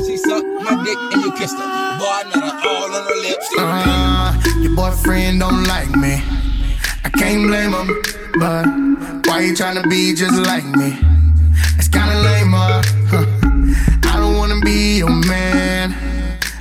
[0.05, 1.67] She sucked my dick and you kissed her.
[1.99, 3.47] Boy, another all on her lips.
[3.57, 6.21] Uh, your boyfriend don't like me.
[7.03, 7.87] I can't blame him,
[8.39, 8.65] but
[9.27, 10.97] why you tryna be just like me?
[11.77, 13.25] It's kinda lame, uh, huh.
[14.13, 16.16] I don't wanna be your man.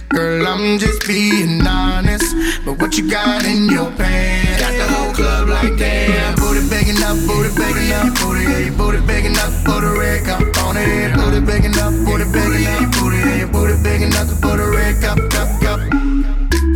[0.08, 2.34] Girl, I'm just being honest.
[2.64, 4.60] But what you got in your pants?
[4.60, 6.34] Got the whole club like damn.
[6.36, 10.24] Booty big enough, booty big enough, booty, yeah, your booty big enough, put a red
[10.24, 11.14] cup on it.
[11.14, 14.68] Booty big enough, booty big enough, booty, yeah, your booty big enough to put a
[14.70, 15.80] red cup, cup, cup.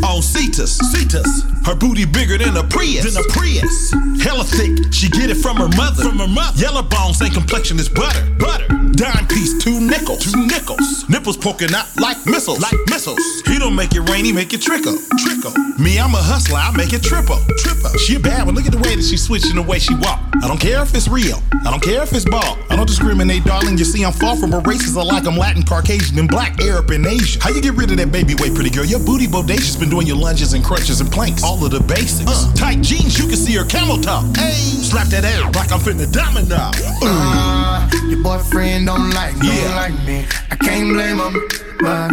[0.05, 3.93] On Cetus, Cetus, her booty bigger than a Prius, than a Prius.
[4.21, 6.59] Hella thick, she get it from her mother, from her mother.
[6.59, 8.67] Yellow bones same complexion is butter, butter.
[8.93, 11.09] Dime piece, two nickels, two nickels.
[11.09, 13.23] Nipples poking out like missiles, like missiles.
[13.47, 15.53] He don't make it rain, he make it trickle, trickle.
[15.79, 17.91] Me, I'm a hustler, I make it triple, triple.
[17.99, 20.21] She a bad one, look at the way that she switching the way she walk.
[20.43, 22.59] I don't care if it's real, I don't care if it's ball.
[22.69, 23.79] I don't discriminate, darling.
[23.79, 24.97] You see, I'm far from a racist.
[24.97, 27.41] I like I'm Latin, Caucasian, and black, Arab, and Asian.
[27.41, 28.85] How you get rid of that baby weight, pretty girl?
[28.85, 31.45] Your booty bodacious been doing your lunges and crunches and planks.
[31.45, 32.27] All of the basics.
[32.27, 34.25] Uh, tight jeans, you can see her camel top.
[34.37, 36.71] Hey, slap that ass like I'm finna domino.
[37.03, 40.27] Uh, your boyfriend don't like me, don't like me.
[40.51, 41.35] I can't blame him,
[41.81, 42.11] but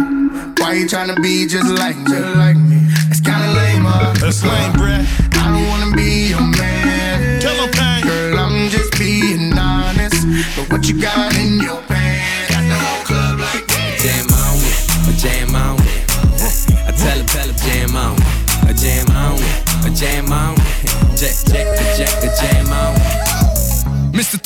[0.60, 2.04] why you tryna be just like me?
[2.04, 2.78] Just like me.
[3.10, 4.12] It's kinda lame, uh.
[4.20, 5.04] That's lame, bruh.
[5.36, 7.40] I don't wanna be your man.
[7.40, 7.70] Tell him,
[8.02, 10.26] Girl, I'm just being honest.
[10.56, 11.82] But what you got in your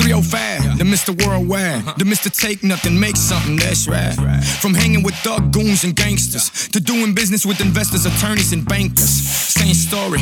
[0.03, 1.14] 305, the Mr.
[1.24, 2.26] Worldwide, the Mr.
[2.26, 4.12] Take Nothing, Make Something, that's right.
[4.61, 9.09] From hanging with thug goons and gangsters to doing business with investors, attorneys, and bankers.
[9.09, 10.18] Same story,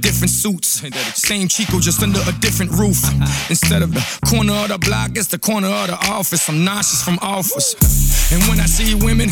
[0.00, 0.82] different suits.
[1.14, 2.98] Same Chico, just under a different roof.
[3.48, 6.48] Instead of the corner of the block, it's the corner of the office.
[6.48, 7.76] I'm nauseous from office.
[8.32, 9.28] And when I see women,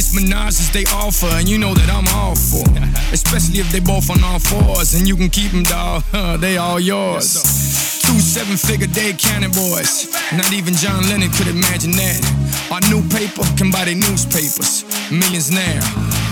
[0.00, 2.64] it's menages they offer, and you know that I'm all for.
[3.12, 6.04] Especially if they both on all fours, and you can keep them, dog.
[6.40, 7.75] they all yours.
[8.06, 10.06] Two seven figure day cannon boys.
[10.32, 12.22] Not even John Lennon could imagine that.
[12.70, 14.86] Our new paper can buy their newspapers.
[15.10, 15.82] Millions now,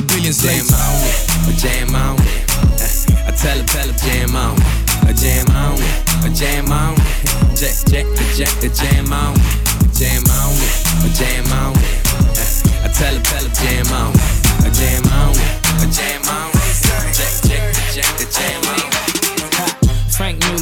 [0.07, 0.79] billions Jam later.
[0.79, 3.27] on a jam on with.
[3.27, 4.55] I tell tell her, jam on
[5.11, 5.75] a jam on
[6.23, 7.59] a jam on with.
[7.59, 10.55] Jack, jack, a jack, a jam on a jam on
[11.03, 12.87] a jam on with.
[12.87, 14.15] I tell her, jam on
[14.63, 15.35] a jam on
[15.83, 16.54] a jam on with.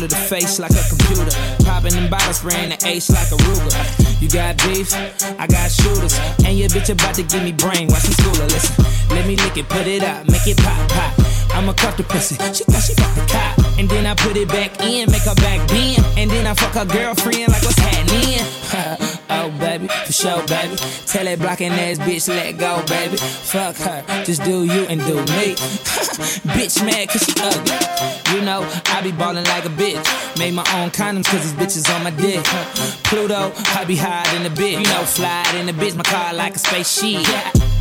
[0.03, 1.31] Mueller, the face like a computer.
[1.65, 4.21] Popping them bottles, spraying the ace like a Ruger.
[4.21, 4.93] You got beef,
[5.39, 6.19] I got shooters.
[6.45, 7.89] And your bitch about to give me brain.
[7.89, 8.85] Watch me schooler, listen.
[9.11, 11.13] Let me lick it, put it up, make it pop, pop.
[11.55, 12.37] I'ma cuff the pussy.
[12.53, 13.62] She thought she fucked the cop.
[13.79, 16.05] And then I put it back in, make her back bend.
[16.19, 18.41] And then I fuck her girlfriend like what's happening.
[19.31, 20.77] oh, baby, for sure, baby.
[21.07, 23.17] Tell that blocking ass bitch, let go, baby.
[23.17, 25.55] Fuck her, just do you and do me.
[26.55, 28.35] bitch mad cause she ugly.
[28.35, 30.03] You know, I be ballin' like a bitch.
[30.39, 32.45] Made my own condoms cause these bitches on my dick.
[33.05, 34.79] Pluto, I be high in the bitch.
[34.79, 37.23] You know, fly in the bitch, my car like a spaceship.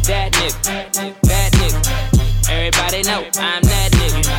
[0.07, 2.21] That nigga, that nigga.
[2.49, 4.30] Everybody know I'm that nigga.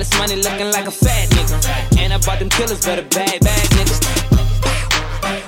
[0.00, 1.98] All this money looking like a fat nigga.
[1.98, 4.00] And I bought them killers, better bag, bag niggas.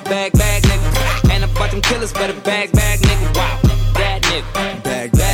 [0.03, 1.31] Bag, bag nigga.
[1.31, 3.35] And I bought them killers, better bag, bag nigga.
[3.35, 3.59] Wow,
[3.95, 4.83] that nigga.
[4.83, 5.32] Bag, bag,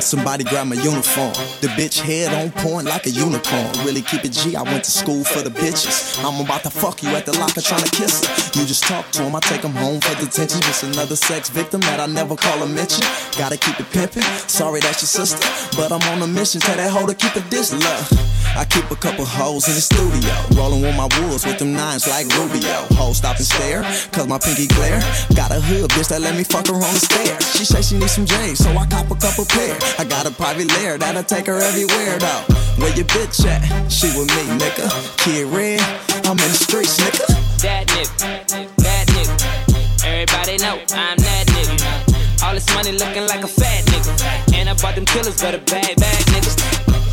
[0.00, 1.32] Somebody grab my uniform.
[1.60, 3.66] The bitch head on point like a unicorn.
[3.84, 4.54] Really keep it G.
[4.54, 6.22] I went to school for the bitches.
[6.24, 8.60] I'm about to fuck you at the locker trying to kiss her.
[8.60, 9.34] You just talk to him.
[9.34, 10.60] I take him home for detention.
[10.62, 13.04] Just another sex victim that I never call a mention.
[13.36, 14.22] Gotta keep it pimpin'.
[14.48, 16.60] Sorry that's your sister, but I'm on a mission.
[16.60, 18.33] Tell that hoe to keep it this love.
[18.56, 20.32] I keep a couple hoes in the studio.
[20.54, 22.86] Rolling with my wolves with them nines like Rubio.
[22.94, 23.82] Hoes stop and stare,
[24.12, 25.00] cause my pinky glare.
[25.34, 27.42] Got a hood bitch that let me fuck her on the stairs.
[27.56, 29.76] She say she need some J's, so I cop a couple pair.
[29.98, 32.42] I got a private lair that'll take her everywhere though.
[32.78, 33.62] Where your bitch at?
[33.90, 34.86] She with me, nigga.
[35.18, 35.80] Kid Red,
[36.26, 37.26] I'm in the streets, nigga.
[37.62, 39.74] That nigga, that nigga.
[40.04, 42.44] Everybody know I'm that nigga.
[42.44, 44.54] All this money looking like a fat nigga.
[44.54, 47.03] And I bought them killers, but a bag, bag niggas.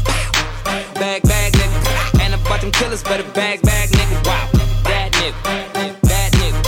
[0.95, 2.22] Bag, bag nigga.
[2.22, 4.26] And I bought them killers, better bag, bag nigga.
[4.26, 4.47] Wow,
[4.84, 5.36] that nigga,
[6.01, 6.61] that nigga.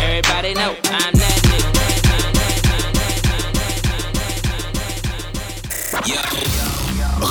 [0.00, 1.42] Everybody know I'm that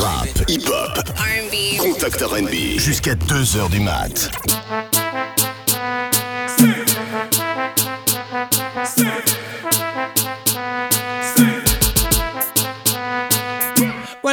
[0.01, 4.30] Rap, hip-hop, R&B, contact R&B, jusqu'à 2h du mat.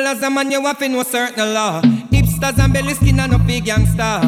[0.09, 1.83] As a man, you have know certain the law.
[2.11, 4.21] Hipsters and belly skin and no big gangster.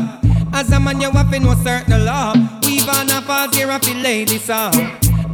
[0.52, 2.34] As a man, you have know certain the law.
[2.66, 4.74] Weave on a pause here, I feel ladies up.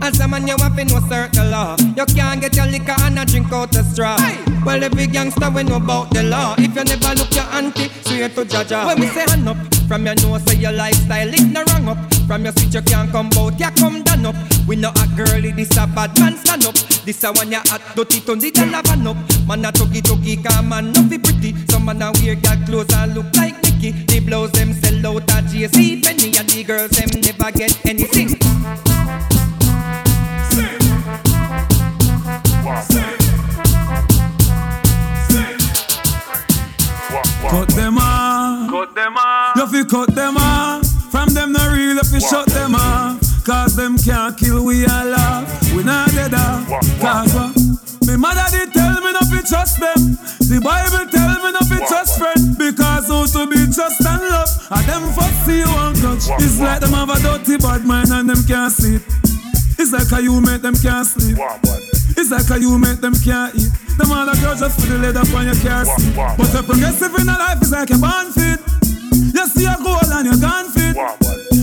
[0.00, 1.76] As a man, you have know certain the law.
[1.96, 4.16] You can't get your liquor and a drink out the straw.
[4.64, 6.54] Well, the big gangster we know about the law.
[6.58, 8.86] If you never look your auntie, swear to Jaja.
[8.86, 9.56] When we say hand up,
[9.86, 12.14] from your nose, say your lifestyle is no wrong up.
[12.26, 14.36] From your switch, you can't come out, you come down up.
[14.66, 16.74] We know a girlie, this a bad man stand up.
[17.04, 19.16] This a one ya hot, dirty, turn the dollar van up.
[19.46, 21.54] Man a tuggy tuggy, come man, no be pretty.
[21.68, 23.92] Some man a wear that clothes and look like Mickey.
[23.92, 28.38] The blows them sell out at JC Penney, and the girls them never get anything.
[37.48, 38.70] Cut them off.
[38.70, 39.55] Cut them off.
[39.66, 40.86] You fi cut them off.
[41.10, 43.18] From them no real, you fi shut them off.
[43.44, 45.74] Cause them can't kill we laugh.
[45.74, 46.62] We not dead ah.
[46.70, 47.00] off.
[47.00, 48.06] Cause what?
[48.06, 50.14] Me mother did tell me not to trust them.
[50.46, 52.54] The Bible tell me not to trust friend.
[52.54, 54.46] Because who to be trust and love.
[54.70, 56.30] And them fuck see you and touch.
[56.38, 59.02] It's like them have a dirty bad mind and them can't see it.
[59.82, 61.38] It's like how you make them can't sleep.
[62.14, 63.74] It's like how you make them can't eat.
[63.98, 66.14] Them all the girls just for the leather on your car seat.
[66.14, 68.75] But a progressive in a life is like a born fit.
[69.46, 70.98] You see a goal and you're gone fit.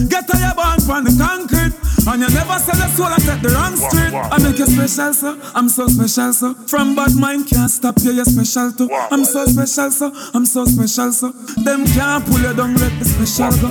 [0.08, 1.76] Get to your born from the concrete.
[2.08, 4.16] And you never sell a soul and take the wrong street.
[4.16, 8.14] I make you special, so I'm so special, so From bad mind can't stop you,
[8.14, 8.88] you're special too.
[9.12, 13.04] I'm so special, so I'm so special, so Them can't pull you down, let the
[13.04, 13.68] special go.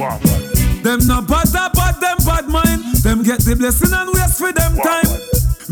[0.84, 2.84] Them no bad, bad, them bad mind.
[3.00, 5.08] Them get the blessing and waste for them time.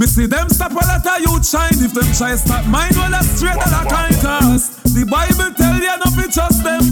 [0.00, 3.10] Me see them stop a lot of youth shine If them try stop mine, well
[3.10, 6.82] that's straight that I kind cause The Bible tell you not to trust them.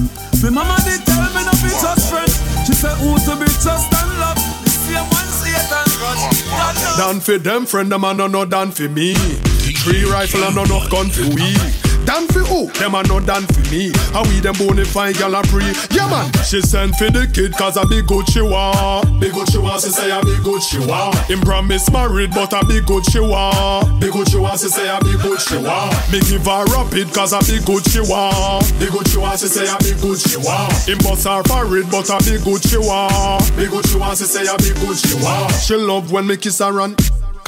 [0.42, 2.38] Me mama did tell me not to trust friends.
[2.66, 4.38] She said who to be trust and love?
[4.62, 8.88] The same one Satan rush Done for them, friend, them a no no done for
[8.88, 9.14] me.
[9.14, 11.87] Three rifle and no no gun for we.
[12.08, 12.72] Done for who?
[12.80, 13.92] Them a no done for me.
[14.16, 15.60] How we them bone fine gal a pre.
[15.92, 19.20] Yeah man, she sent for the kid cause a big good she want.
[19.20, 21.14] Big good she want, she say a big good she want.
[21.28, 24.00] Him promise married but a big good she want.
[24.00, 25.92] Big good she want, she say a big good she want.
[26.08, 28.64] Me give her rapid cause a big good she want.
[28.80, 30.72] Big good she want, she say a big good she want.
[30.88, 33.44] Him bust her forehead but a big good she want.
[33.52, 35.52] Big good she want, she say a big good she want.
[35.60, 36.96] She love when me kiss her and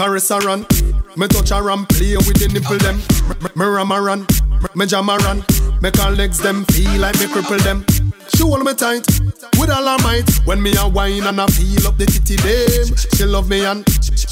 [0.01, 0.65] caress her and
[1.15, 2.97] me touch her and play with the nipple them.
[3.55, 4.27] Me ram her and
[4.75, 5.45] me jam her and
[5.83, 7.85] make her legs them feel like me cripple them.
[8.35, 9.05] She hold me tight
[9.59, 10.29] with all her might.
[10.45, 13.85] When me a wine and I feel up the titty them, she love me and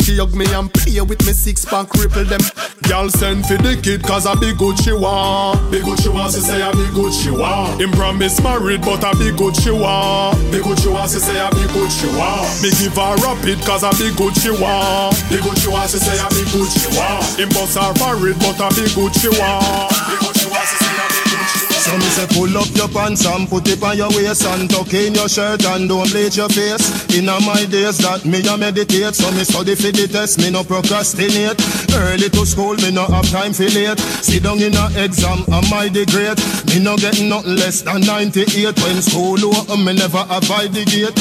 [0.09, 2.41] she hug me and play with me six pack cripple them.
[2.89, 5.71] Y'all send for the kid cause I be good she want.
[5.71, 7.81] Be good she want, she say I be good she want.
[7.81, 10.37] Him promise married but I be good she want.
[10.51, 12.49] Be good she want, she say I be good she want.
[12.63, 15.17] Me give her rapid cause I be good she want.
[15.29, 17.25] Be good she want, she say I be good she want.
[17.37, 20.28] Him bust her married but I be good she want.
[21.89, 24.93] So me say pull up your pants and put it on your waist and tuck
[24.93, 26.85] in your shirt and don't bleach your face.
[27.17, 30.63] Inna my days that me a meditate, so me study for the test, me no
[30.65, 31.57] procrastinate.
[31.97, 33.99] Early to school, me no have time for late.
[34.21, 36.37] Sit down in a exam, am I the great?
[36.69, 41.17] Me no get nothing less than 98 when school open, me never avoid the gate.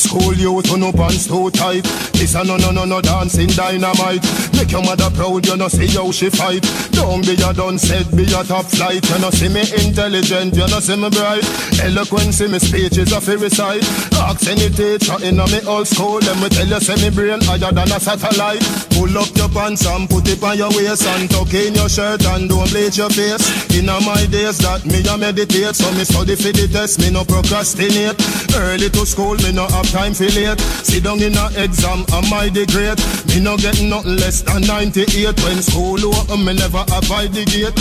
[0.00, 1.84] School youth no pants too tight.
[2.16, 4.24] This a no no no no dancing dynamite.
[4.56, 6.64] Make your mother proud, you know see how she fight.
[6.92, 9.04] Don't be a done said, be a top flight.
[9.08, 11.44] You know see me intelligent, you know see me bright.
[11.84, 13.84] Eloquence in me speech is a fairy side.
[14.16, 17.40] Ask any teacher in a me old school, let me tell you say me brain
[17.42, 18.64] higher than a satellite.
[18.96, 22.24] Pull up your pants and put it on your waist and tuck in your shirt
[22.24, 23.44] and don't bleach your face.
[23.76, 27.24] In my days that me a meditate, so me study for the test, me no
[27.24, 28.16] procrastinate.
[28.56, 30.58] Early to school, me no have time for late.
[30.80, 32.98] Sit down in a exam, am I the great?
[33.28, 37.74] Me no get nothing less than 98 when school open, me never avoid the gate.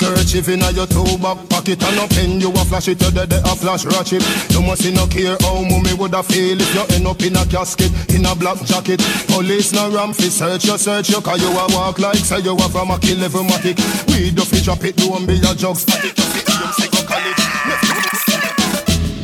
[0.00, 3.26] Kerchief in your toe back pocket and a pen you a flash it to the
[3.26, 4.24] day a flash ratchet.
[4.48, 7.92] You must no care how mommy woulda feel if you end up in a casket
[8.08, 9.04] in a black jacket.
[9.28, 12.56] Police no ram fi search you search you 'cause you a walk like say you
[12.56, 13.76] a from a kill level matic.
[14.08, 16.16] We do fi drop it don't be a jug static.
[16.16, 17.49] You fi aim say go college.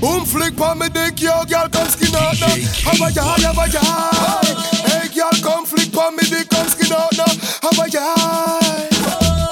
[0.00, 2.52] Boom flick pa me dick, yo, girl come skin out now.
[2.84, 4.46] Have a yard, have a yard.
[4.84, 7.32] Hey, girl come flick pa me dick, come skin out now.
[7.64, 8.92] Have a yard.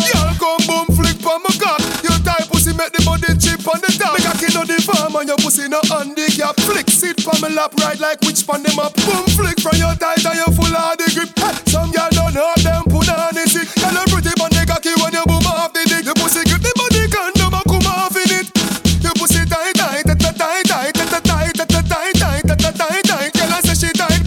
[0.05, 1.81] Girl come boom flick pa me cock.
[2.05, 4.21] Your tight pussy make the body chip on the top.
[4.21, 6.61] Make a kid on the farm and your pussy no handicap.
[6.61, 8.93] Flick sit pa me lap right like which pan them up.
[9.09, 11.33] Boom flick from your tight and you full of the grip.
[11.41, 13.73] Hey, some girl don't know them put on the sick.
[13.81, 16.05] Girl you pretty but they cocky when you boom off the dick.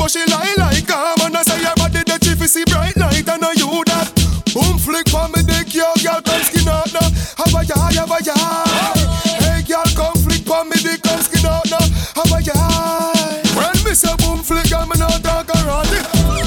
[0.08, 3.28] Say she lie like calm and I say your body the chief see bright light
[3.28, 4.08] and I you that.
[4.54, 7.08] Boom flick for me dick yo girl come skin out now.
[7.36, 9.00] Have a yard have a yard.
[9.44, 11.84] Hey girl come flick for me dick come skin out now.
[12.16, 13.44] Have a yard.
[13.56, 16.06] When me say boom flick me not talk around it.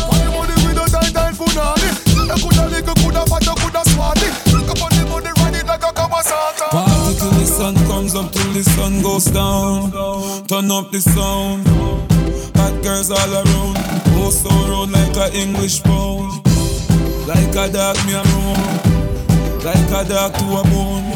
[0.09, 1.91] Why you money with a tight tight punani?
[2.17, 4.33] You coulda lick you coulda fat coulda swat it.
[4.57, 6.67] Look up on the body ride it like a Kawasaki.
[6.73, 9.93] Party till the sun comes up, till the sun goes down.
[10.49, 12.10] Turn up the sound.
[12.61, 13.77] Hot girls all around.
[14.13, 16.45] Go so round like a English pound.
[17.25, 18.61] Like a dog me a roam.
[19.65, 21.09] Like a dog to a bone.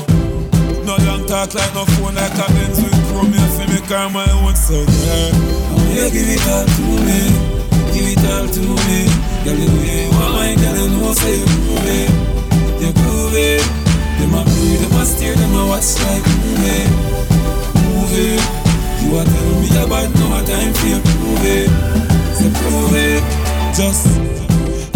[0.88, 3.30] No long talk like no phone like a Benz with chrome.
[3.30, 5.30] Me feel me car my own so girl.
[5.76, 7.20] Oh yeah, give it all to me.
[7.92, 9.04] Give it all to me.
[9.44, 12.10] Girl, the way you want my girl, you know say you groove it.
[12.80, 13.60] You groove it.
[14.16, 16.88] Them a breathe, them a stare, them a watch like movie.
[17.92, 18.63] Movie.
[19.14, 21.70] You a tell me about no time for prove it.
[22.34, 23.22] Say prove it.
[23.70, 24.10] Just,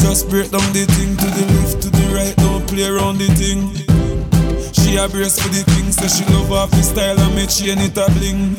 [0.03, 2.35] just break down the thing to the left, to the right.
[2.35, 3.71] Don't play around the thing.
[4.75, 7.79] She a brace for the king, say she love off the style and make chain
[7.79, 8.59] it a bling.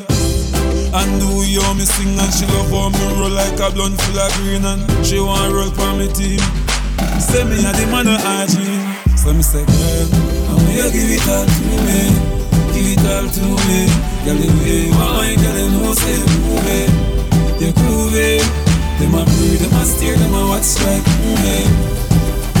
[0.96, 4.16] And do you me sing and she love how me roll like a blunt full
[4.16, 6.40] of green and she want roll for me team.
[7.20, 8.64] Say me a the man of RG,
[9.12, 12.39] so me say girl, I'm here give it all to me,
[12.72, 12.94] give eh.
[12.94, 13.80] it all to me.
[14.24, 16.90] Girl the way you want my girl, you know say move it,
[17.60, 18.44] you groove it.
[18.98, 21.68] Them a breathe, them a stare, them a watch like movie, eh.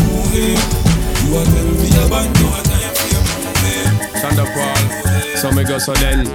[0.08, 0.54] movie.
[0.54, 0.80] Eh.
[1.26, 3.84] You a tell me about no time for your movie.
[4.20, 5.09] Thunderfall.
[5.40, 6.26] So me go so then.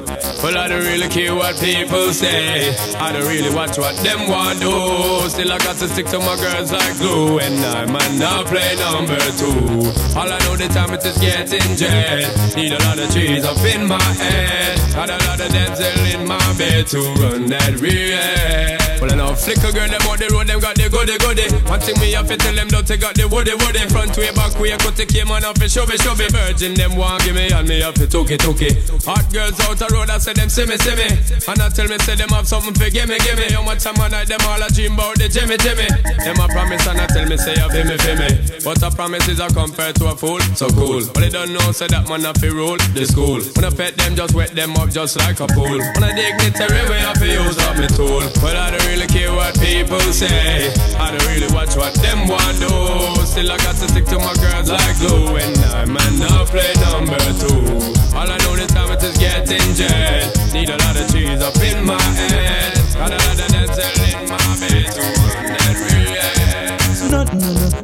[0.42, 2.76] Well, I don't really care what people say.
[2.98, 5.30] I don't really watch what them want do.
[5.30, 7.38] Still, I got to stick to my girls like glue.
[7.38, 9.94] And I might not play number two.
[10.18, 12.56] All I know the time it is getting jet.
[12.56, 14.80] Need a lot of trees up in my head.
[14.96, 18.86] Got a lot of dental in my bed to run that real.
[19.02, 21.52] Well, I know flicker girl, them on the road, them got the goody goody.
[21.70, 23.84] One thing me have to tell them, don't take out the woody woody.
[23.92, 26.26] Front way, back way, cut the came on off it, show me, show me.
[26.32, 28.95] Virgin, them want give me, and me have to took it, took it.
[29.04, 31.08] Hot girls out the road, I say them see me, see me.
[31.48, 33.52] And I tell me, say them have something for give me, give me.
[33.52, 35.88] How much time I night, them all a dream about the Jimmy, Jimmy.
[36.26, 38.30] Them a promise, and I tell me, say, you feel me, feel me.
[38.64, 41.06] But a promise is a compared to a fool, so cool.
[41.14, 43.40] But they don't know, say that man have to rule the school.
[43.56, 45.78] When I pet them, just wet them up just like a pool.
[45.78, 48.24] When I dignitary way, I feel use up my tool.
[48.42, 50.72] But I don't really care what people say.
[50.98, 52.72] I don't really watch what them want do.
[53.26, 55.36] Still, I got to stick to my girls like glue.
[55.38, 57.60] And I man not play number two.
[58.16, 60.54] All I know this time kilometers getting injured.
[60.54, 62.74] Need a lot of cheese up in my head.
[62.94, 65.35] Got a lot of dental in my bed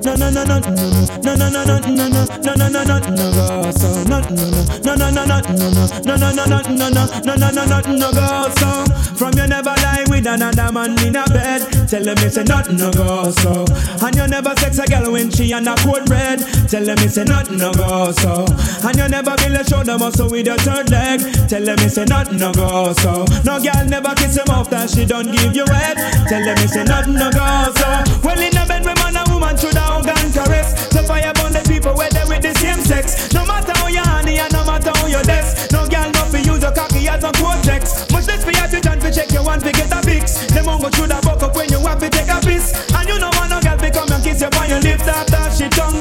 [0.04, 3.72] no no no no no no no no no no no no no no go
[3.72, 7.36] so no no no no no no no no no no no no no no
[7.36, 11.16] no no no no no go so from you never lie with another man in
[11.16, 11.62] a bed.
[11.88, 13.66] Tell them it's a nothing no go so.
[14.02, 17.18] And you never sex a girl when she on a cold red tell them it's
[17.18, 18.46] a nothing no go so.
[18.82, 21.20] And you never build a shoulder muscle with your third leg.
[21.48, 23.26] Tell them it's a nothing no go so.
[23.46, 25.98] No girl never kiss him off that she don't give you head.
[26.26, 27.90] Tell them it's a nothing no go so.
[28.24, 31.34] Well in a bed with man and woman should have hug and caress so fire
[31.36, 33.34] burn the people where they with the same sex.
[33.34, 36.40] No matter how you honey and no matter how you desk no girl no fi
[36.40, 39.44] use your cocky as a cortex much less for you to try to check your
[39.44, 40.46] one to get a fix.
[40.48, 42.74] Them won't go through the buck up when you have to take a piss.
[42.96, 45.70] And you know want no girl become and kiss you on your lips after she
[45.70, 46.01] tongue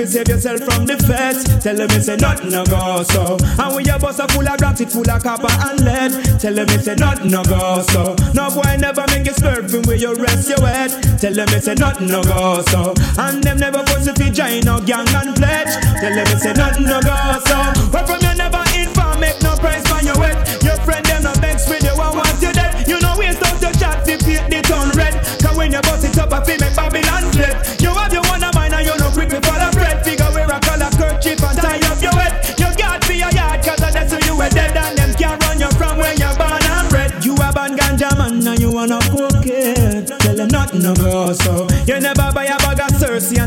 [0.00, 1.44] to save yourself from the feds.
[1.62, 3.36] Tell them it's a nothing no go so.
[3.60, 6.40] And when your bus are full of rocks it full of copper and lead.
[6.40, 8.16] Tell them it's a nothing no go so.
[8.32, 10.90] No boy never make you slurping where you rest your head.
[11.20, 12.94] Tell them it's a nothing no go so.
[13.18, 15.74] And them never force you to join no gang and pledge.
[16.00, 17.58] Tell them it's a nothing no go so.
[17.92, 18.69] Where from you never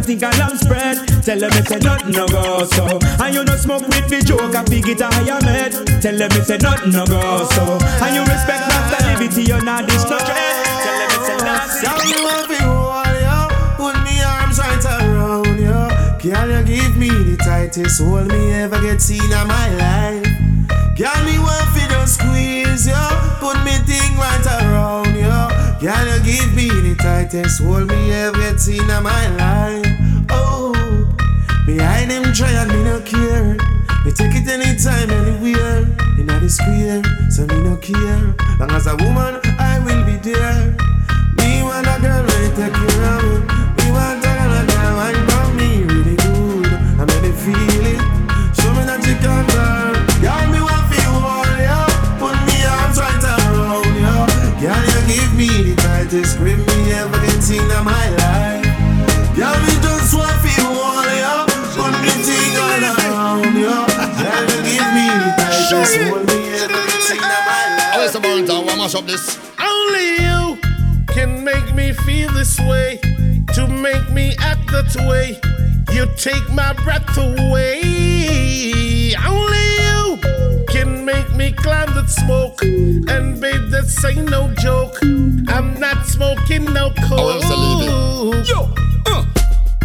[0.03, 2.85] think a lamb spread tell them it's a nothing no go so
[3.23, 6.31] and you no smoke with the joke I fig it a higher med tell them
[6.35, 7.63] it's a nothing no go so
[8.03, 11.83] and you respect master liberty you not dish no dread tell them it's a nothing
[11.83, 13.37] Tell me what you want, yo.
[13.75, 15.83] Put me arms right around you.
[16.31, 20.23] Can you give me the tightest hold me ever get seen in my life?
[20.95, 23.03] Can me want for the squeeze, yo.
[23.43, 25.27] Put me thing right around you.
[25.83, 26.22] Can you me
[26.95, 29.85] tightest hold me ever seen in my life?
[30.29, 30.73] Oh,
[31.65, 33.57] behind them try and me no care.
[34.05, 35.87] Me take it anytime, anywhere.
[36.19, 38.35] In the square, so me no care.
[38.59, 40.92] Long as a woman, I will be there.
[57.59, 58.65] Ever get seen in my life.
[59.35, 61.45] Girl, me just want feel all ya.
[61.75, 63.85] Put me thing all around ya.
[64.17, 67.95] Girl, you give me the tightest hold me ever get seen in my life.
[67.95, 68.65] Oh, it's a burn town.
[68.65, 69.37] Why mash up this?
[69.59, 70.57] Only you
[71.07, 72.99] can make me feel this way,
[73.53, 75.39] to make me act that way.
[75.93, 77.81] You take my breath away.
[79.15, 80.17] Only you
[81.51, 82.61] can make that smoke.
[82.61, 84.97] And babe, this ain't no joke.
[85.47, 87.43] I'm not smoking no coke.
[88.47, 88.73] Yo,
[89.07, 89.25] uh.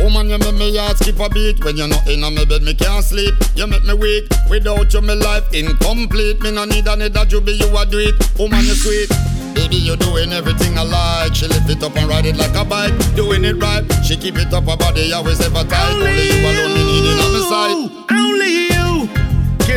[0.00, 1.64] Woman, you make me heart skip a beat.
[1.64, 3.34] When you're not in my bed, me can't sleep.
[3.54, 4.24] You make me weak.
[4.50, 6.40] Without you, my life incomplete.
[6.40, 8.14] Me no need another juby, you a do it.
[8.38, 9.10] Woman, you sweet.
[9.54, 11.34] Baby, you doing everything I like.
[11.34, 12.94] She lift it up and ride it like a bike.
[13.16, 13.84] Doing it right.
[14.04, 15.92] She keep it up, her body always ever tight.
[15.92, 18.06] Only, you alone, me needing on my side.
[18.12, 18.67] Only you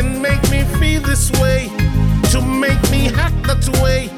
[0.02, 1.68] can make me feel this way,
[2.32, 4.10] to make me act that way.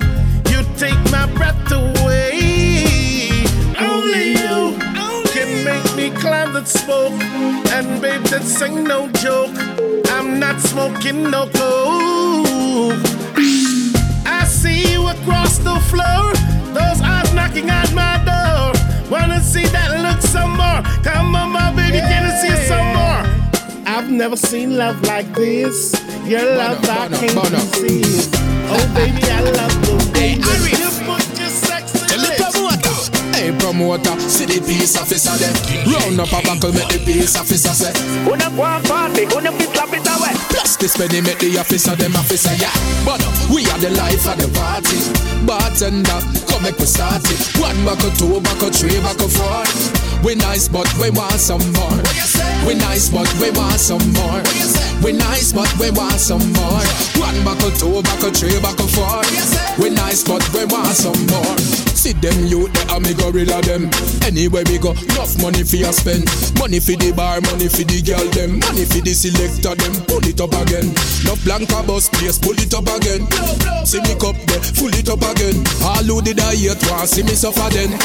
[0.51, 3.31] You take my breath away.
[3.79, 4.79] Only you
[5.35, 7.21] can make me climb that smoke.
[7.77, 9.57] And babe, this ain't no joke.
[10.11, 13.05] I'm not smoking no coke.
[14.39, 16.25] I see you across the floor.
[16.73, 18.73] Those eyes knocking at my door.
[19.11, 20.81] Wanna see that look some more?
[21.03, 23.34] Come on, my baby, can I see it some more?
[23.87, 25.93] I've never seen love like this.
[26.25, 28.35] Your love I can't resist.
[28.67, 30.94] Oh, baby, I love the way you
[33.65, 35.57] promoter, see the peace officer there.
[35.89, 37.97] Round up a buckle, make the peace officer say.
[38.29, 40.37] Una go and party, una fit slap it away.
[40.53, 42.69] Plus this penny make the officer them officer yeah.
[43.09, 45.01] But we are the life of the party.
[45.49, 47.41] Bartender, come make we start it.
[47.57, 49.65] One buckle, two buckle, three buckle, four.
[50.21, 52.01] We nice but we want some more.
[52.69, 54.45] We nice but we want some more.
[55.01, 56.85] We nice but we want some more.
[57.17, 59.25] One buckle, two buckle, three buckle, four.
[59.81, 61.84] We nice but we want some more.
[62.05, 63.89] See them youth they are me gorilla them.
[64.21, 66.29] Anywhere we go, enough money for you spend.
[66.61, 68.61] Money for the bar, money for the girl them.
[68.61, 70.05] Money for the selector them.
[70.05, 70.93] Pull it up again.
[71.25, 73.25] No blanca bus place, pull it up again.
[73.89, 75.65] See me cup there, full it up again.
[75.81, 77.97] All who did I yet want see me suffer then.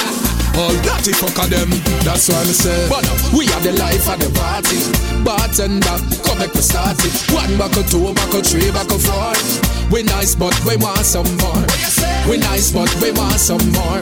[0.57, 1.69] All dirty fuck of them.
[2.03, 2.89] That's why I say.
[2.89, 4.79] But we have the life of the party.
[5.23, 7.13] Bartender, come make me start it.
[7.31, 9.33] One buckle, two buckle, three buckle, four.
[9.91, 11.65] We nice, but we want some more.
[12.29, 14.01] We nice, but we want some more.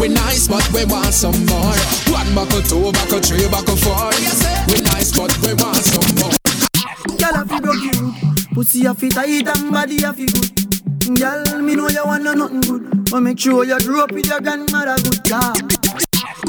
[0.00, 1.76] We nice, but we want some more.
[2.08, 4.10] One buckle, two buckle, three buckle, four.
[4.72, 6.32] We nice, but we want some more.
[7.18, 8.54] Girl, I feel cute.
[8.54, 10.57] Pussy a fit tight and body a feel good.
[11.14, 13.10] Girl, me know you want no nothing good.
[13.10, 15.54] But make sure you grow up with your grandmother good car.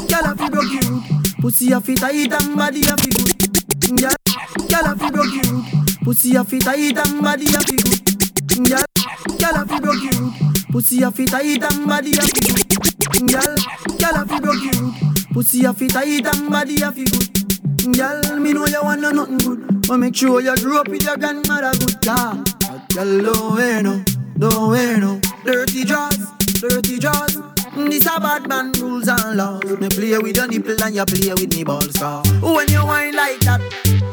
[0.06, 1.40] Girl, I feel cute.
[1.40, 4.00] Pussy a fit tight and body a feel good.
[4.00, 4.12] Girl,
[4.68, 6.04] girl, I feel cute.
[6.04, 8.68] Pussy a fit tight and body a feel good.
[8.68, 8.84] Girl,
[9.38, 10.68] girl, I feel cute.
[10.70, 13.32] Pussy a fit tight and body a feel good.
[13.32, 13.56] Girl,
[13.96, 15.32] girl, I feel cute.
[15.32, 17.96] Pussy a fit tight and body a feel good.
[17.96, 21.02] Girl, me know you want no nothing good, but make sure you grow up with
[21.02, 22.44] your grandmother good car.
[22.90, 24.04] Girl, don't wear no,
[24.40, 26.16] don't wear no dirty jaws,
[26.60, 27.36] dirty jaws.
[27.76, 29.62] This a bad man rules and laws.
[29.64, 31.96] Me play with your nipple and you play with me balls.
[31.98, 32.22] Car.
[32.40, 33.60] When you whine like that,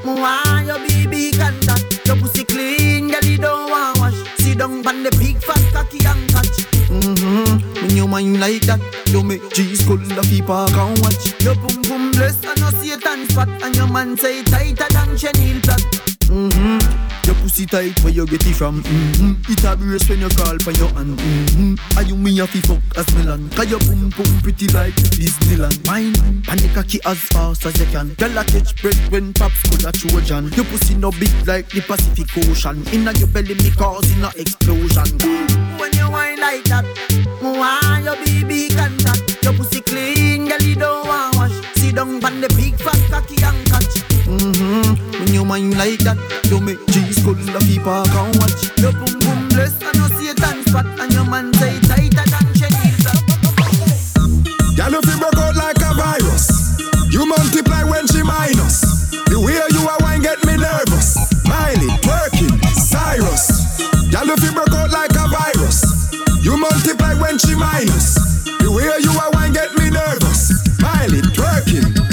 [0.05, 2.05] want your baby contact.
[2.05, 4.37] Your pussy clean, girl, you don't want wash.
[4.37, 6.67] Sit down on the big fat cocky and catch.
[6.91, 7.81] Mm-hmm.
[7.81, 11.41] When you whine like that, you make cheese cool the people can watch.
[11.41, 15.61] Your boom boom bless and no Satan spot, and your man say tighter than chenille
[15.61, 15.81] plot.
[16.27, 17.06] Mm-hmm.
[17.47, 18.83] Pussy tight where you get it from.
[18.83, 19.53] Mm-hmm.
[19.53, 21.17] It a brace when you crawl for your hand.
[21.17, 21.97] Mm-hmm.
[21.97, 23.49] Are you me a fi fuck as Milan?
[23.51, 25.79] Cause your boom boom pretty like Disneyland.
[25.87, 26.11] Mine,
[26.43, 28.15] panic cocky as fast as you can.
[28.15, 30.51] Girl a catch bread when pops could a Trojan.
[30.59, 32.83] Your pussy no big like the Pacific Ocean.
[32.91, 35.07] Inna your belly me causing a explosion.
[35.79, 36.83] When you whine like that,
[37.39, 39.41] want your baby contact.
[39.41, 41.55] Your pussy clean, girl you don't want wash.
[41.79, 43.96] Sit down on the big fat cocky and catch.
[44.27, 45.23] Mm-hmm.
[45.23, 46.19] When you mind like that,
[46.51, 48.59] you make cheese cool the people can watch.
[48.75, 53.07] Your boom boom bless and no Satan spot, and your man say tighter than chenille.
[54.75, 56.75] Girl, if you broke out like a virus,
[57.07, 58.83] you multiply when she minus.
[59.31, 61.15] The way you are wine get me nervous.
[61.47, 63.79] Miley, twerking, Cyrus.
[64.11, 65.87] Girl, if you broke out like a virus,
[66.43, 68.43] you multiply when she minus.
[68.59, 70.51] The way you are wine get me nervous.
[70.83, 72.06] Miley, Cyrus.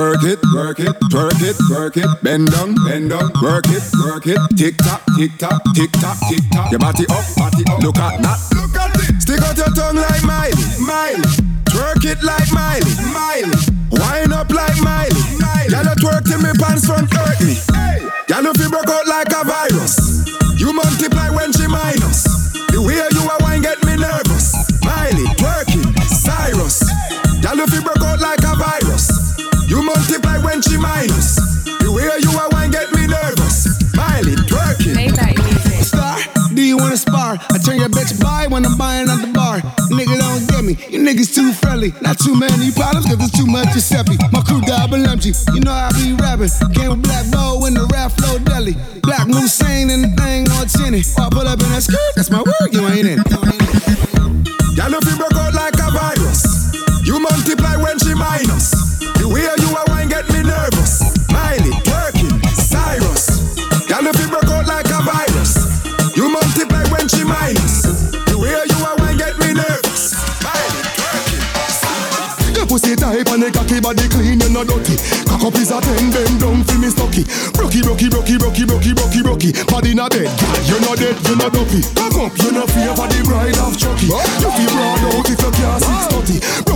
[0.00, 4.24] Work it, work it, twerk it, work it, bend down, bend down, work it, work
[4.24, 6.70] it, tick tock, tick tock, tick tock, tick tock.
[6.72, 7.84] Your body up, body up.
[7.84, 8.40] Look at that.
[8.56, 9.20] Look at it.
[9.20, 11.20] Stick out your tongue like Miley, Miley.
[11.68, 13.52] Twerk it like Miley, Miley.
[13.92, 15.68] Wind up like Miley, Miley.
[15.68, 17.60] Y'all twerk till me pants front hurt me.
[17.68, 18.00] Hey.
[18.32, 20.24] Y'all if you broke out like a virus,
[20.56, 22.24] you multiply when she minus.
[22.72, 24.56] The way you are wine get me nervous.
[24.80, 25.28] Miley,
[30.62, 31.36] she minus.
[31.64, 33.66] The way you are get me nervous.
[33.94, 34.96] Miley, twerking.
[35.82, 36.18] Star,
[36.54, 37.38] do you wanna spar?
[37.50, 39.60] I turn your bitch by when I'm buying at the bar.
[39.90, 41.92] Nigga don't get me, you niggas too friendly.
[42.00, 44.16] Not too many problems, cause there's too much Giuseppe.
[44.32, 46.50] My crew double empty, you know I be rapping.
[46.74, 48.76] Came with Black Bow in the rap flow deli.
[49.02, 51.02] Black Hussein and the thing on tinny.
[51.18, 53.18] Oh, I pull up in that skirt, that's my word, you ain't in.
[53.30, 54.09] Y'all
[72.90, 74.96] pussy tight and the cocky body clean, you no dirty.
[75.26, 77.24] Cock up is a ten, bend down for me stocky.
[77.54, 79.50] Brocky, brocky, brocky, brocky, brocky, brocky, brocky.
[79.66, 80.30] Body not dead,
[80.66, 81.82] you no dead, you no dopey.
[81.94, 84.10] Cock up, you no fear for the bride of Chucky.
[84.10, 86.69] You feel broad out if you can't six thirty.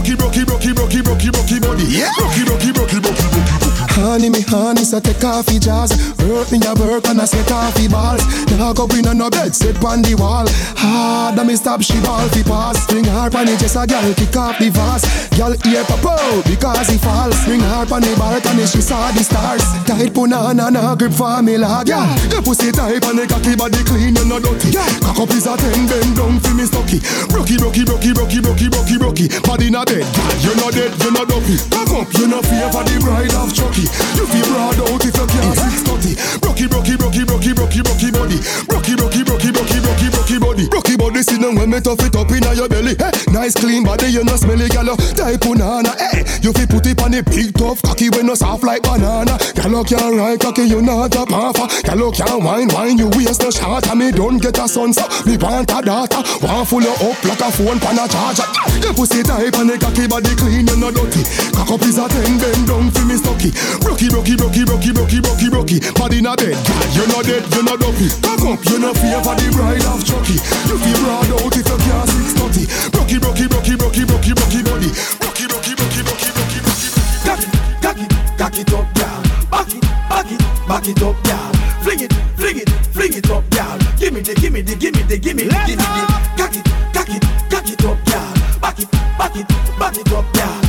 [4.14, 5.90] Honey, me honey, so take off your jaws.
[6.22, 8.22] Hurt me a work and I set off your balls.
[8.54, 10.46] Now go in on no bed, sit on the wall.
[10.78, 12.86] Hard, me stop she ball fi pass.
[12.86, 15.02] Bring her on it, just a girl kick off the vase.
[15.34, 16.06] Girl ear pop
[16.46, 17.34] because he falls.
[17.42, 19.66] Bring her on the balcony, she saw the stars.
[19.82, 21.90] Tight punana, na grip for me lad.
[21.90, 24.78] Yeah, your pussy tight and the cocky body clean, you no dirty.
[25.02, 27.02] Cock up is a ten, bend down fi me stocky.
[27.34, 29.26] Brocky, brocky, brocky, brocky, brocky, brocky, brocky.
[29.42, 30.06] Body not dead,
[30.38, 31.58] you no dead, you no dopey.
[31.66, 33.90] Cock up, you no fear for the bride of Chucky.
[34.12, 36.12] You feel broad out if you can't six thirty.
[36.40, 38.38] Brocky, brocky, brocky, brocky, brocky, brocky body.
[38.68, 40.64] Brocky, brocky, brocky, brocky, brocky, brocky body.
[40.68, 42.94] Brocky body, sit down when me tough it up inna your belly.
[42.98, 44.96] Hey, nice clean body, you no smelly gal.
[45.16, 48.62] Type punana, hey, you fi put it on the big tough cocky when no soft
[48.64, 49.38] like banana.
[49.54, 51.66] Gal can't ride cocky, you not a pamper.
[51.82, 53.86] Gal can't wine, wine, you waste no shot.
[53.88, 56.22] And me don't get a son, so me want a daughter.
[56.42, 58.46] Want full you up like a phone pan a charger.
[58.82, 61.22] Your pussy type and the cocky body clean, you no dirty.
[61.54, 63.50] Cock up is a ten, bend down for me stocky.
[63.94, 65.78] Brocky, brocky, brocky, brocky, brocky, brocky, brocky.
[65.94, 68.10] Body a bed, girl, you're not dead, you're not dopey.
[68.26, 70.34] Cock up, you're not fear for the bride of Chucky.
[70.66, 72.66] You feel broad out if you can't six thirty.
[72.90, 74.90] Brocky, brocky, brocky, brocky, brocky, brocky body.
[75.22, 76.88] Brocky, brocky, brocky, brocky, brocky, brocky.
[77.22, 79.22] Cock it, cock it, cock it up, girl.
[79.54, 81.50] Back it, back it, back it up, girl.
[81.86, 83.78] Fling it, fling it, fling it up, girl.
[83.94, 86.02] Give me the, give me the, give me the, give me the, give me the.
[86.34, 88.34] Cock it, cock it, cock it up, girl.
[88.58, 89.46] Back it, back it,
[89.78, 90.63] back it up, girl.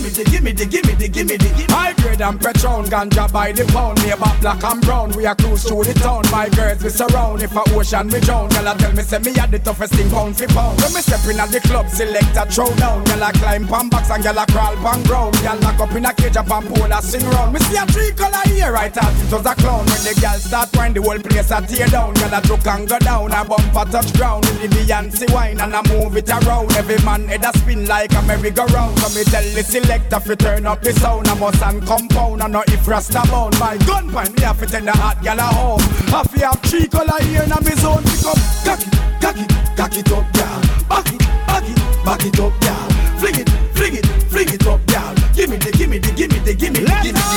[0.00, 1.48] Give me the, give me the, give me the, give me the.
[1.56, 1.73] Give
[2.24, 4.02] and Patron, ganja by the pound.
[4.02, 6.24] Me about black and brown, we are cruise through the town.
[6.32, 8.48] My girls we surround, if a ocean we drown.
[8.48, 10.80] Girl a tell me say me had the toughest thing pound for pound.
[10.80, 13.04] When me step in at the club, select a throw down.
[13.04, 15.36] Girl a climb pan box and girl a crawl pan ground.
[15.42, 17.52] Girl lock up in a cage up and pole a sing round.
[17.52, 19.84] Me see a three color here right as it was a clown.
[19.84, 22.14] When the girl start whine, the whole place a tear down.
[22.14, 24.46] Girl a joke and go down, a bumper touch ground.
[24.48, 26.72] In the Beyonce wine and I move it around.
[26.72, 28.98] Every man head a spin like a merry-go-round.
[28.98, 31.28] So me tell the selector fi turn up the sound.
[31.28, 31.84] I must and
[32.14, 33.58] compound and not if rasta bound.
[33.58, 35.80] My gun point me have to tell the hot gal a home.
[36.10, 38.02] Have to have three color here in me zone.
[38.04, 40.60] Pick up, cock it, cock it, cock it up, girl.
[40.88, 42.88] Back it, back it, back it up, girl.
[43.18, 45.14] Fling it, fling it, fling it up, girl.
[45.34, 47.33] Give me the, give me the, give me the, give me the, give me the.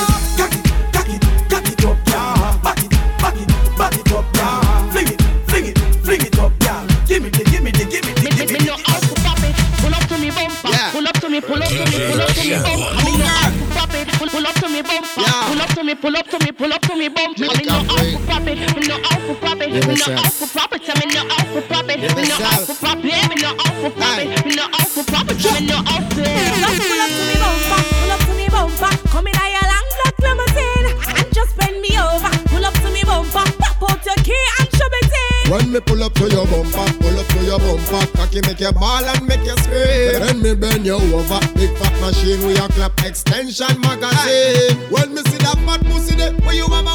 [19.81, 19.89] To pop it.
[19.89, 20.87] Me no out to pop it.
[20.87, 21.99] I no out to pop it.
[21.99, 23.05] No out to pop it.
[23.29, 24.55] Me no out to pop it.
[24.55, 25.37] No out to pop it.
[25.37, 26.23] Me no out to.
[26.57, 27.81] Just pull up to me bumper.
[27.87, 28.91] Pull up to me bumper.
[29.09, 32.31] Come in a your long black limousine and just bend me over.
[32.49, 33.45] Pull up to me bumper.
[33.59, 35.51] Pop out your key and shove it in.
[35.51, 38.71] When me pull up to your bumper, pull up to your bumper, cocky make you
[38.73, 40.19] ball and make you scream.
[40.19, 44.75] Then me bend you over, big fat machine with your clap extension magazine.
[44.91, 46.86] When me see that fat pussy there, where you mama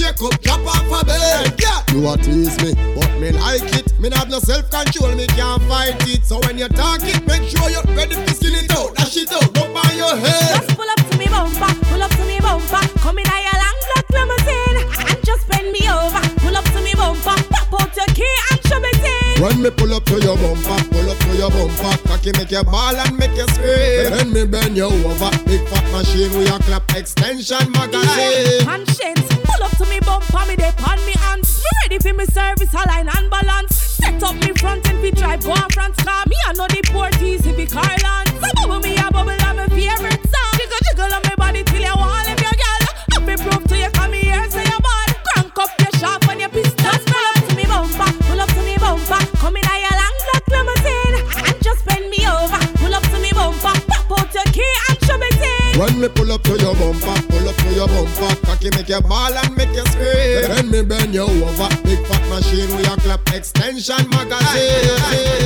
[0.00, 1.54] shake up, drop off a bed.
[1.60, 3.98] Yeah, you a tease me, but me like it.
[4.00, 6.24] Me not have no self control, me can't fight it.
[6.24, 9.32] So when you talk it, make sure you're ready to skin it out, dash it
[9.32, 10.79] out, on your head.
[19.40, 22.62] When me pull up to your bumper, pull up to your bumper, cocky make you
[22.62, 24.12] ball and make you scream.
[24.12, 28.66] Then me bend you over, big fat machine with your clap extension magazine.
[28.68, 29.22] Handshakes.
[29.42, 30.44] Pull up to me bumper.
[30.46, 31.58] Me dey on me hands.
[31.64, 33.74] Me ready for me service, align and balance.
[33.76, 36.22] Set up me front and we drive go on France car.
[36.28, 38.29] Me I know the port easy be Carland.
[55.80, 59.00] When me pull up to your bumper, pull up to your bumper, cocky make you
[59.00, 60.42] ball and make you scream.
[60.44, 65.40] Then me bend you over, big fat machine, with a clap extension magazine.